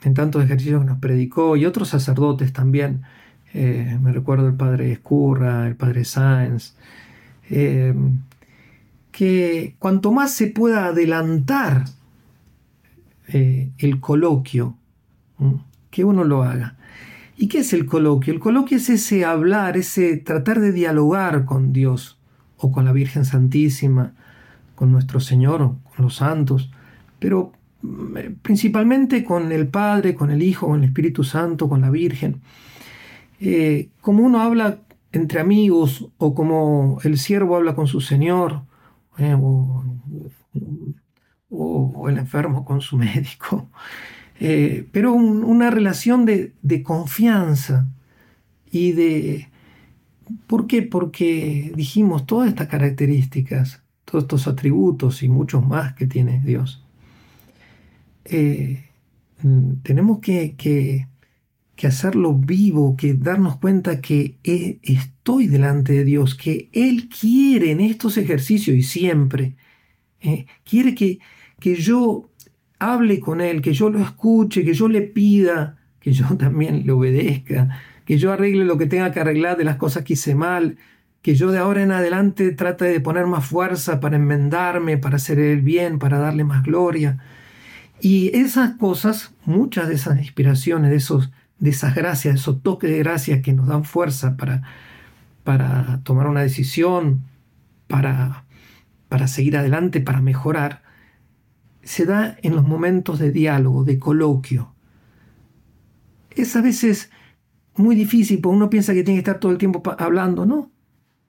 en 0.04 0.13
tantos 0.13 0.44
ejercicios 0.44 0.82
que 0.82 0.88
nos 0.88 1.00
predicó 1.00 1.58
y 1.58 1.65
otros 1.65 1.89
sacerdotes 1.89 2.54
también, 2.54 3.04
eh, 3.54 3.98
me 4.02 4.13
recuerdo 4.13 4.48
el 4.48 4.54
Padre 4.54 4.91
Escurra, 4.91 5.67
el 5.67 5.76
Padre 5.76 6.06
Sáenz, 6.06 6.76
eh, 7.50 7.94
que 9.12 9.76
cuanto 9.80 10.12
más 10.12 10.32
se 10.32 10.48
pueda 10.48 10.86
adelantar 10.86 11.86
el 13.34 14.02
coloquio, 14.02 14.76
que 15.89 16.04
uno 16.04 16.26
lo 16.26 16.44
haga. 16.44 16.76
¿Y 17.38 17.48
qué 17.48 17.60
es 17.60 17.74
el 17.74 17.86
coloquio? 17.86 18.34
El 18.34 18.39
coloquio 18.39 18.78
es 18.78 18.89
ese 18.89 19.26
hablar, 19.26 19.78
ese 19.78 20.17
tratar 20.17 20.60
de 20.60 20.72
dialogar 20.72 21.46
con 21.46 21.74
Dios 21.74 22.20
o 22.58 22.72
con 22.72 22.86
la 22.86 22.91
Virgen 22.91 23.26
Santísima, 23.26 24.13
con 24.76 24.91
nuestro 24.91 25.20
Señor 25.20 25.76
con 25.96 26.06
los 26.06 26.15
santos, 26.15 26.72
pero 27.20 27.54
mm, 27.82 28.34
principalmente 28.41 29.24
con 29.24 29.52
el 29.52 29.67
Padre, 29.67 30.15
con 30.15 30.32
el 30.32 30.44
Hijo, 30.44 30.67
con 30.67 30.80
el 30.80 30.86
Espíritu 30.86 31.24
Santo, 31.24 31.70
con 31.70 31.82
la 31.82 31.89
Virgen. 31.89 32.41
Eh, 33.39 33.89
como 34.02 34.24
uno 34.24 34.41
habla 34.41 34.80
entre 35.12 35.39
amigos 35.39 36.08
o 36.17 36.36
como 36.36 37.00
el 37.04 37.17
siervo 37.17 37.56
habla 37.56 37.76
con 37.76 37.88
su 37.88 38.02
Señor, 38.02 38.62
eh, 39.17 39.36
o 39.38 39.84
o, 41.52 42.10
el 42.10 42.17
enfermo 42.17 42.65
con 42.65 42.82
su 42.82 42.98
médico, 43.06 43.70
eh, 44.43 44.88
pero 44.91 45.13
una 45.13 45.69
relación 45.69 46.25
de, 46.25 46.84
confianza 46.84 47.88
y 48.71 48.91
de... 48.93 49.49
¿Por 50.47 50.65
qué? 50.65 50.82
Porque 50.82 51.71
dijimos 51.75 52.25
todas 52.25 52.49
estas 52.49 52.67
características, 52.67 53.84
todos 54.04 54.23
estos 54.23 54.47
atributos 54.47 55.21
y 55.21 55.30
muchos 55.30 55.63
más 55.63 55.93
que 55.93 56.08
tiene 56.08 56.41
Dios. 56.43 56.84
Eh, 58.25 58.86
tenemos 59.84 60.19
que, 60.21 61.06
hacerlo 61.84 62.34
vivo, 62.34 62.95
que 62.97 63.13
darnos 63.13 63.58
cuenta 63.58 64.01
que 64.01 64.38
estoy 64.82 65.45
delante 65.45 65.93
de 65.93 66.04
Dios, 66.04 66.34
que 66.34 66.67
Él 66.73 67.10
quiere 67.10 67.69
en 67.69 67.80
estos 67.80 68.17
ejercicios 68.17 68.75
y 68.75 68.82
siempre, 68.82 69.56
eh, 70.19 70.47
quiere 70.63 70.95
que 70.95 71.19
yo 71.75 72.31
hable 72.82 73.20
con 73.20 73.41
Él, 73.41 73.62
que 73.62 73.74
yo 73.74 73.89
lo 73.89 74.00
escuche, 74.00 74.65
que 74.65 74.74
yo 74.74 74.88
le 74.88 75.04
pida, 75.04 75.78
que 76.00 76.12
yo 76.12 76.26
también 76.38 76.84
le 76.86 76.91
obedezca, 76.91 77.70
que 78.06 78.17
yo 78.17 78.34
arregle 78.34 78.65
lo 78.65 78.78
que 78.78 78.88
tenga 78.88 79.12
que 79.12 79.20
arreglar 79.20 79.56
de 79.58 79.63
las 79.63 79.78
cosas 79.78 80.04
que 80.04 80.13
hice 80.13 80.36
mal, 80.36 80.78
que 81.22 81.36
yo 81.36 81.52
de 81.52 81.60
ahora 81.60 81.84
en 81.84 81.91
adelante 81.91 82.52
trate 82.52 82.86
de 82.86 83.00
poner 83.00 83.28
más 83.28 83.46
fuerza 83.46 84.00
para 84.00 84.15
enmendarme, 84.15 84.98
para 84.98 85.17
hacer 85.17 85.38
el 85.38 85.62
bien, 85.62 86.00
para 86.00 86.17
darle 86.17 86.44
más 86.44 86.63
gloria. 86.63 87.20
Y 88.02 88.36
esas 88.36 88.72
cosas, 88.78 89.36
muchas 89.46 89.88
de 89.88 89.94
esas 89.94 90.17
inspiraciones, 90.17 90.89
de, 90.89 90.98
esos, 90.98 91.32
de 91.60 91.70
esas 91.70 91.94
gracias, 91.94 92.34
de 92.34 92.39
esos 92.39 92.63
toques 92.63 92.89
de 92.89 92.98
gracia 92.98 93.44
que 93.44 93.54
nos 93.54 93.67
dan 93.67 93.84
fuerza 93.84 94.36
para, 94.36 94.63
para 95.44 96.02
tomar 96.04 96.26
una 96.26 96.41
decisión, 96.41 97.22
para, 97.88 98.46
para 99.08 99.28
seguir 99.28 99.56
adelante, 99.56 100.02
para 100.02 100.22
mejorar, 100.22 100.82
se 101.84 102.06
da 102.06 102.38
en 102.41 102.56
los 102.56 102.67
momentos 102.67 103.20
de 103.20 103.32
diálogo, 103.32 103.84
de 103.84 104.00
coloquio. 104.00 104.74
Es 106.32 106.56
a 106.56 106.62
veces 106.62 107.10
muy 107.76 107.96
difícil, 107.96 108.39
porque 108.39 108.56
uno 108.56 108.70
piensa 108.70 108.94
que 108.94 109.04
tiene 109.04 109.17
que 109.17 109.30
estar 109.30 109.39
todo 109.39 109.52
el 109.52 109.58
tiempo 109.58 109.82
hablando, 109.98 110.46
¿no? 110.46 110.72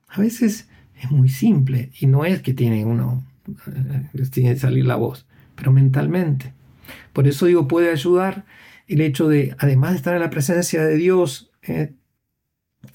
A 0.09 0.21
veces 0.21 0.69
es 1.01 1.11
muy 1.11 1.29
simple 1.29 1.91
y 1.99 2.07
no 2.07 2.25
es 2.25 2.43
que 2.43 2.55
tiene 2.55 2.85
uno, 2.85 3.25
eh, 3.67 4.23
tiene 4.31 4.55
que 4.55 4.61
salir 4.61 4.85
la 4.85 4.97
voz, 4.97 5.27
pero 5.55 5.73
mentalmente. 5.73 6.53
Por 7.13 7.27
eso 7.27 7.47
digo, 7.47 7.69
puede 7.69 7.91
ayudar 7.91 8.45
el 8.89 9.01
hecho 9.01 9.29
de, 9.29 9.55
además 9.59 9.93
de 9.93 9.97
estar 9.97 10.15
en 10.15 10.21
la 10.21 10.31
presencia 10.31 10.85
de 10.85 10.97
Dios, 10.97 11.51
eh, 11.63 11.95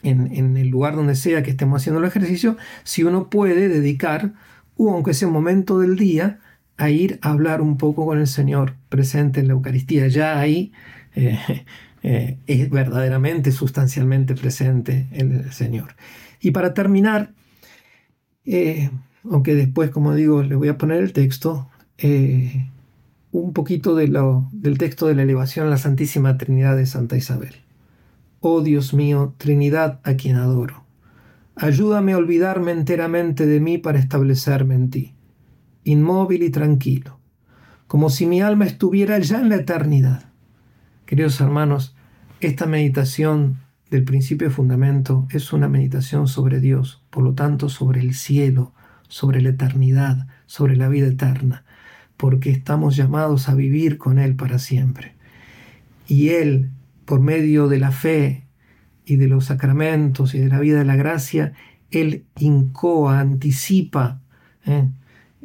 en, 0.03 0.33
en, 0.35 0.57
el 0.57 0.67
lugar 0.67 0.95
donde 0.95 1.15
sea 1.15 1.43
que 1.43 1.51
estemos 1.51 1.81
haciendo 1.81 1.99
el 1.99 2.07
ejercicio, 2.07 2.57
si 2.83 3.03
uno 3.03 3.29
puede 3.29 3.69
dedicar, 3.69 4.33
o 4.75 4.93
aunque 4.93 5.13
sea 5.13 5.29
un 5.29 5.33
momento 5.33 5.79
del 5.79 5.95
día, 5.95 6.39
a 6.77 6.89
ir 6.89 7.19
a 7.21 7.31
hablar 7.31 7.61
un 7.61 7.77
poco 7.77 8.05
con 8.05 8.19
el 8.19 8.27
Señor 8.27 8.75
presente 8.89 9.39
en 9.39 9.47
la 9.47 9.53
Eucaristía. 9.53 10.07
Ya 10.07 10.39
ahí 10.39 10.71
eh, 11.15 11.39
eh, 12.03 12.37
es 12.45 12.69
verdaderamente, 12.69 13.51
sustancialmente 13.51 14.35
presente 14.35 15.07
el 15.11 15.51
Señor. 15.51 15.95
Y 16.39 16.51
para 16.51 16.73
terminar, 16.73 17.33
eh, 18.45 18.91
aunque 19.29 19.55
después, 19.55 19.89
como 19.89 20.13
digo, 20.13 20.43
le 20.43 20.55
voy 20.55 20.67
a 20.69 20.77
poner 20.77 21.01
el 21.01 21.13
texto, 21.13 21.69
un 23.31 23.53
poquito 23.53 23.95
de 23.95 24.07
lo, 24.07 24.47
del 24.51 24.77
texto 24.77 25.07
de 25.07 25.15
la 25.15 25.23
elevación 25.23 25.65
a 25.65 25.71
la 25.71 25.77
Santísima 25.77 26.37
Trinidad 26.37 26.77
de 26.77 26.85
Santa 26.85 27.17
Isabel. 27.17 27.55
Oh 28.39 28.61
Dios 28.61 28.93
mío, 28.93 29.33
Trinidad 29.39 29.99
a 30.03 30.13
quien 30.13 30.35
adoro, 30.35 30.83
ayúdame 31.55 32.13
a 32.13 32.17
olvidarme 32.17 32.71
enteramente 32.71 33.47
de 33.47 33.59
mí 33.59 33.79
para 33.79 33.97
establecerme 33.97 34.75
en 34.75 34.89
ti, 34.91 35.16
inmóvil 35.87 36.43
y 36.43 36.49
tranquilo, 36.49 37.19
como 37.87 38.09
si 38.09 38.25
mi 38.25 38.41
alma 38.41 38.65
estuviera 38.65 39.17
ya 39.19 39.39
en 39.39 39.49
la 39.49 39.55
eternidad. 39.55 40.29
Queridos 41.05 41.39
hermanos, 41.39 41.95
esta 42.41 42.65
meditación 42.65 43.59
del 43.89 44.03
principio 44.03 44.51
fundamento 44.51 45.27
es 45.31 45.53
una 45.53 45.69
meditación 45.69 46.27
sobre 46.27 46.59
Dios, 46.59 47.03
por 47.09 47.23
lo 47.23 47.33
tanto 47.33 47.69
sobre 47.69 48.01
el 48.01 48.13
cielo, 48.13 48.73
sobre 49.07 49.41
la 49.41 49.49
eternidad, 49.49 50.27
sobre 50.45 50.75
la 50.75 50.89
vida 50.89 51.07
eterna, 51.07 51.63
porque 52.17 52.51
estamos 52.51 52.97
llamados 52.97 53.47
a 53.47 53.55
vivir 53.55 53.97
con 53.97 54.19
Él 54.19 54.35
para 54.35 54.59
siempre. 54.59 55.15
Y 56.05 56.29
Él, 56.29 56.71
por 57.05 57.21
medio 57.21 57.69
de 57.69 57.79
la 57.79 57.91
fe 57.91 58.45
y 59.05 59.15
de 59.15 59.29
los 59.29 59.45
sacramentos 59.45 60.35
y 60.35 60.39
de 60.39 60.49
la 60.49 60.59
vida 60.59 60.79
de 60.79 60.85
la 60.85 60.97
gracia, 60.97 61.53
Él 61.91 62.25
incoa, 62.37 63.21
anticipa 63.21 64.19
¿eh? 64.65 64.89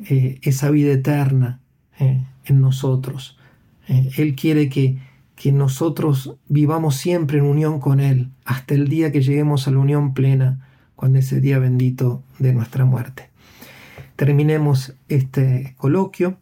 Eh, 0.08 0.38
esa 0.42 0.70
vida 0.70 0.92
eterna 0.92 1.60
¿eh? 1.98 2.24
en 2.44 2.60
nosotros. 2.60 3.38
Él 3.88 4.36
quiere 4.36 4.68
que 4.68 4.98
que 5.42 5.50
nosotros 5.50 6.36
vivamos 6.48 6.94
siempre 6.94 7.38
en 7.38 7.44
unión 7.44 7.80
con 7.80 7.98
Él 7.98 8.30
hasta 8.44 8.74
el 8.74 8.86
día 8.86 9.10
que 9.10 9.22
lleguemos 9.22 9.66
a 9.66 9.72
la 9.72 9.78
unión 9.78 10.14
plena, 10.14 10.68
cuando 10.94 11.18
ese 11.18 11.40
día 11.40 11.58
bendito 11.58 12.22
de 12.38 12.52
nuestra 12.52 12.84
muerte. 12.84 13.30
Terminemos 14.14 14.94
este 15.08 15.74
coloquio, 15.78 16.38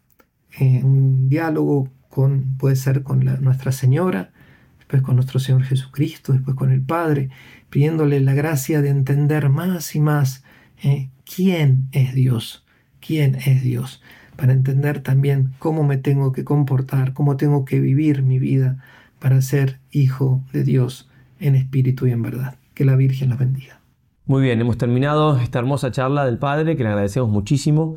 eh, 0.59 0.83
un 0.85 1.31
diálogo 1.31 1.89
con, 2.11 2.59
puede 2.59 2.77
ser 2.77 3.03
con 3.03 3.25
Nuestra 3.41 3.73
Señora, 3.73 4.33
después 4.77 5.01
con 5.01 5.15
nuestro 5.15 5.41
Señor 5.41 5.63
Jesucristo, 5.63 6.35
después 6.35 6.55
con 6.55 6.71
el 6.71 6.83
Padre, 6.83 7.31
pidiéndole 7.71 8.21
la 8.21 8.35
gracia 8.35 8.83
de 8.83 8.91
entender 8.91 9.49
más 9.49 9.95
y 9.95 10.01
más 10.01 10.45
eh, 10.83 11.09
quién 11.25 11.89
es 11.93 12.13
Dios, 12.13 12.60
quién 13.01 13.37
es 13.37 13.63
Dios 13.63 14.03
para 14.41 14.55
entender 14.55 15.03
también 15.03 15.53
cómo 15.59 15.85
me 15.85 15.99
tengo 15.99 16.33
que 16.33 16.45
comportar, 16.45 17.13
cómo 17.13 17.37
tengo 17.37 17.67
que 17.67 17.79
vivir 17.79 18.23
mi 18.23 18.39
vida 18.39 18.79
para 19.19 19.43
ser 19.43 19.81
hijo 19.91 20.43
de 20.53 20.65
Dios 20.65 21.11
en 21.41 21.55
espíritu 21.55 22.07
y 22.07 22.13
en 22.13 22.23
verdad. 22.23 22.55
Que 22.73 22.87
la 22.87 22.97
Virgen 22.97 23.29
los 23.29 23.39
bendiga. 23.39 23.81
Muy 24.25 24.41
bien, 24.43 24.59
hemos 24.59 24.79
terminado 24.79 25.37
esta 25.37 25.59
hermosa 25.59 25.91
charla 25.91 26.25
del 26.25 26.39
Padre, 26.39 26.75
que 26.75 26.83
le 26.83 26.89
agradecemos 26.89 27.29
muchísimo. 27.29 27.97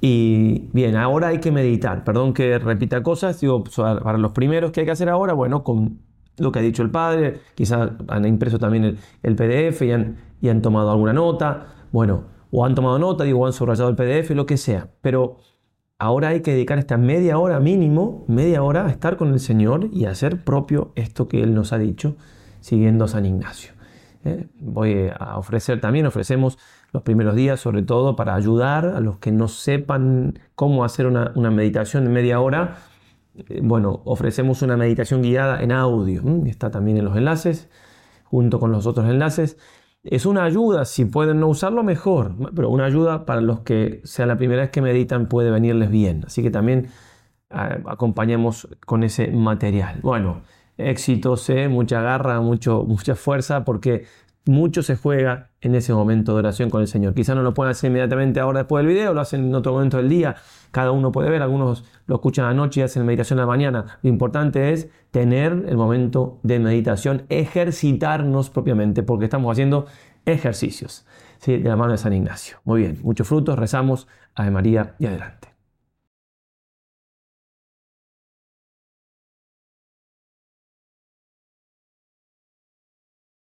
Y 0.00 0.64
bien, 0.72 0.96
ahora 0.96 1.28
hay 1.28 1.38
que 1.38 1.52
meditar. 1.52 2.02
Perdón 2.02 2.34
que 2.34 2.58
repita 2.58 3.04
cosas, 3.04 3.40
digo, 3.40 3.62
para 3.62 4.18
los 4.18 4.32
primeros 4.32 4.72
que 4.72 4.80
hay 4.80 4.86
que 4.86 4.92
hacer 4.92 5.08
ahora, 5.08 5.32
bueno, 5.32 5.62
con 5.62 6.00
lo 6.38 6.50
que 6.50 6.58
ha 6.58 6.62
dicho 6.62 6.82
el 6.82 6.90
Padre, 6.90 7.38
quizás 7.54 7.92
han 8.08 8.24
impreso 8.24 8.58
también 8.58 8.96
el, 9.22 9.36
PDF 9.36 9.82
y 9.82 9.92
han, 9.92 10.16
y 10.40 10.48
han 10.48 10.60
tomado 10.60 10.90
alguna 10.90 11.12
nota, 11.12 11.68
bueno, 11.92 12.33
o 12.54 12.64
han 12.64 12.74
tomado 12.74 12.98
nota, 12.98 13.24
digo, 13.24 13.46
han 13.46 13.52
subrayado 13.52 13.90
el 13.90 13.96
PDF, 13.96 14.30
lo 14.30 14.46
que 14.46 14.56
sea. 14.56 14.88
Pero 15.00 15.38
Ahora 15.98 16.28
hay 16.28 16.42
que 16.42 16.52
dedicar 16.52 16.78
esta 16.78 16.96
media 16.96 17.38
hora 17.38 17.60
mínimo, 17.60 18.24
media 18.26 18.62
hora 18.62 18.86
a 18.86 18.90
estar 18.90 19.16
con 19.16 19.32
el 19.32 19.38
Señor 19.38 19.88
y 19.92 20.06
hacer 20.06 20.42
propio 20.42 20.92
esto 20.96 21.28
que 21.28 21.42
Él 21.42 21.54
nos 21.54 21.72
ha 21.72 21.78
dicho, 21.78 22.16
siguiendo 22.60 23.04
a 23.04 23.08
San 23.08 23.26
Ignacio. 23.26 23.72
¿eh? 24.24 24.48
Voy 24.58 25.08
a 25.18 25.38
ofrecer 25.38 25.80
también, 25.80 26.04
ofrecemos 26.06 26.58
los 26.92 27.02
primeros 27.04 27.36
días 27.36 27.60
sobre 27.60 27.82
todo 27.82 28.16
para 28.16 28.34
ayudar 28.34 28.86
a 28.86 29.00
los 29.00 29.18
que 29.18 29.30
no 29.30 29.46
sepan 29.46 30.40
cómo 30.56 30.84
hacer 30.84 31.06
una, 31.06 31.30
meditación 31.50 32.04
de 32.04 32.10
media 32.10 32.40
hora. 32.40 32.78
Eh, 33.36 33.60
bueno, 33.62 34.02
ofrecemos 34.04 34.62
una 34.62 34.76
meditación 34.76 35.22
guiada 35.22 35.62
en 35.62 35.70
audio, 35.70 36.22
está 36.46 36.72
también 36.72 36.96
en 36.98 37.04
los 37.04 37.16
enlaces, 37.16 37.70
junto 38.24 38.58
con 38.58 38.72
los 38.72 38.86
otros 38.86 39.08
enlaces 39.08 39.58
es 40.04 40.26
una 40.26 40.44
ayuda, 40.44 40.84
si 40.84 41.06
pueden 41.06 41.40
no 41.40 41.48
usarlo 41.48 41.82
mejor, 41.82 42.34
pero 42.54 42.68
una 42.68 42.84
ayuda 42.84 43.24
para 43.24 43.40
los 43.40 43.60
que 43.60 44.00
sea 44.04 44.26
la 44.26 44.36
primera 44.36 44.62
vez 44.62 44.70
que 44.70 44.82
meditan 44.82 45.28
puede 45.28 45.50
venirles 45.50 45.90
bien. 45.90 46.24
Así 46.26 46.42
que 46.42 46.50
también 46.50 46.88
acompañamos 47.48 48.68
con 48.84 49.02
ese 49.02 49.28
material. 49.28 50.00
Bueno, 50.02 50.42
éxitos, 50.76 51.50
mucha 51.70 52.02
garra, 52.02 52.40
mucho, 52.40 52.84
mucha 52.84 53.14
fuerza, 53.14 53.64
porque 53.64 54.04
mucho 54.44 54.82
se 54.82 54.96
juega 54.96 55.50
en 55.64 55.74
ese 55.74 55.92
momento 55.94 56.32
de 56.34 56.40
oración 56.40 56.70
con 56.70 56.82
el 56.82 56.86
Señor. 56.86 57.14
Quizá 57.14 57.34
no 57.34 57.42
lo 57.42 57.54
pueden 57.54 57.70
hacer 57.72 57.88
inmediatamente 57.88 58.38
ahora 58.38 58.60
después 58.60 58.84
del 58.84 58.94
video, 58.94 59.14
lo 59.14 59.20
hacen 59.22 59.46
en 59.46 59.54
otro 59.54 59.72
momento 59.72 59.96
del 59.96 60.08
día, 60.10 60.36
cada 60.70 60.90
uno 60.92 61.10
puede 61.10 61.30
ver, 61.30 61.42
algunos 61.42 61.84
lo 62.06 62.16
escuchan 62.16 62.44
anoche 62.44 62.80
y 62.80 62.82
hacen 62.82 63.04
meditación 63.06 63.38
a 63.38 63.42
la 63.42 63.46
mañana. 63.46 63.98
Lo 64.02 64.10
importante 64.10 64.72
es 64.72 64.90
tener 65.10 65.64
el 65.66 65.76
momento 65.76 66.38
de 66.42 66.58
meditación, 66.58 67.24
ejercitarnos 67.30 68.50
propiamente, 68.50 69.02
porque 69.02 69.24
estamos 69.24 69.50
haciendo 69.50 69.86
ejercicios 70.26 71.06
de 71.46 71.58
la 71.60 71.76
mano 71.76 71.92
de 71.92 71.98
San 71.98 72.12
Ignacio. 72.12 72.58
Muy 72.64 72.82
bien, 72.82 72.98
muchos 73.02 73.26
frutos, 73.26 73.58
rezamos, 73.58 74.06
Ave 74.34 74.50
María 74.50 74.94
y 74.98 75.06
adelante. 75.06 75.53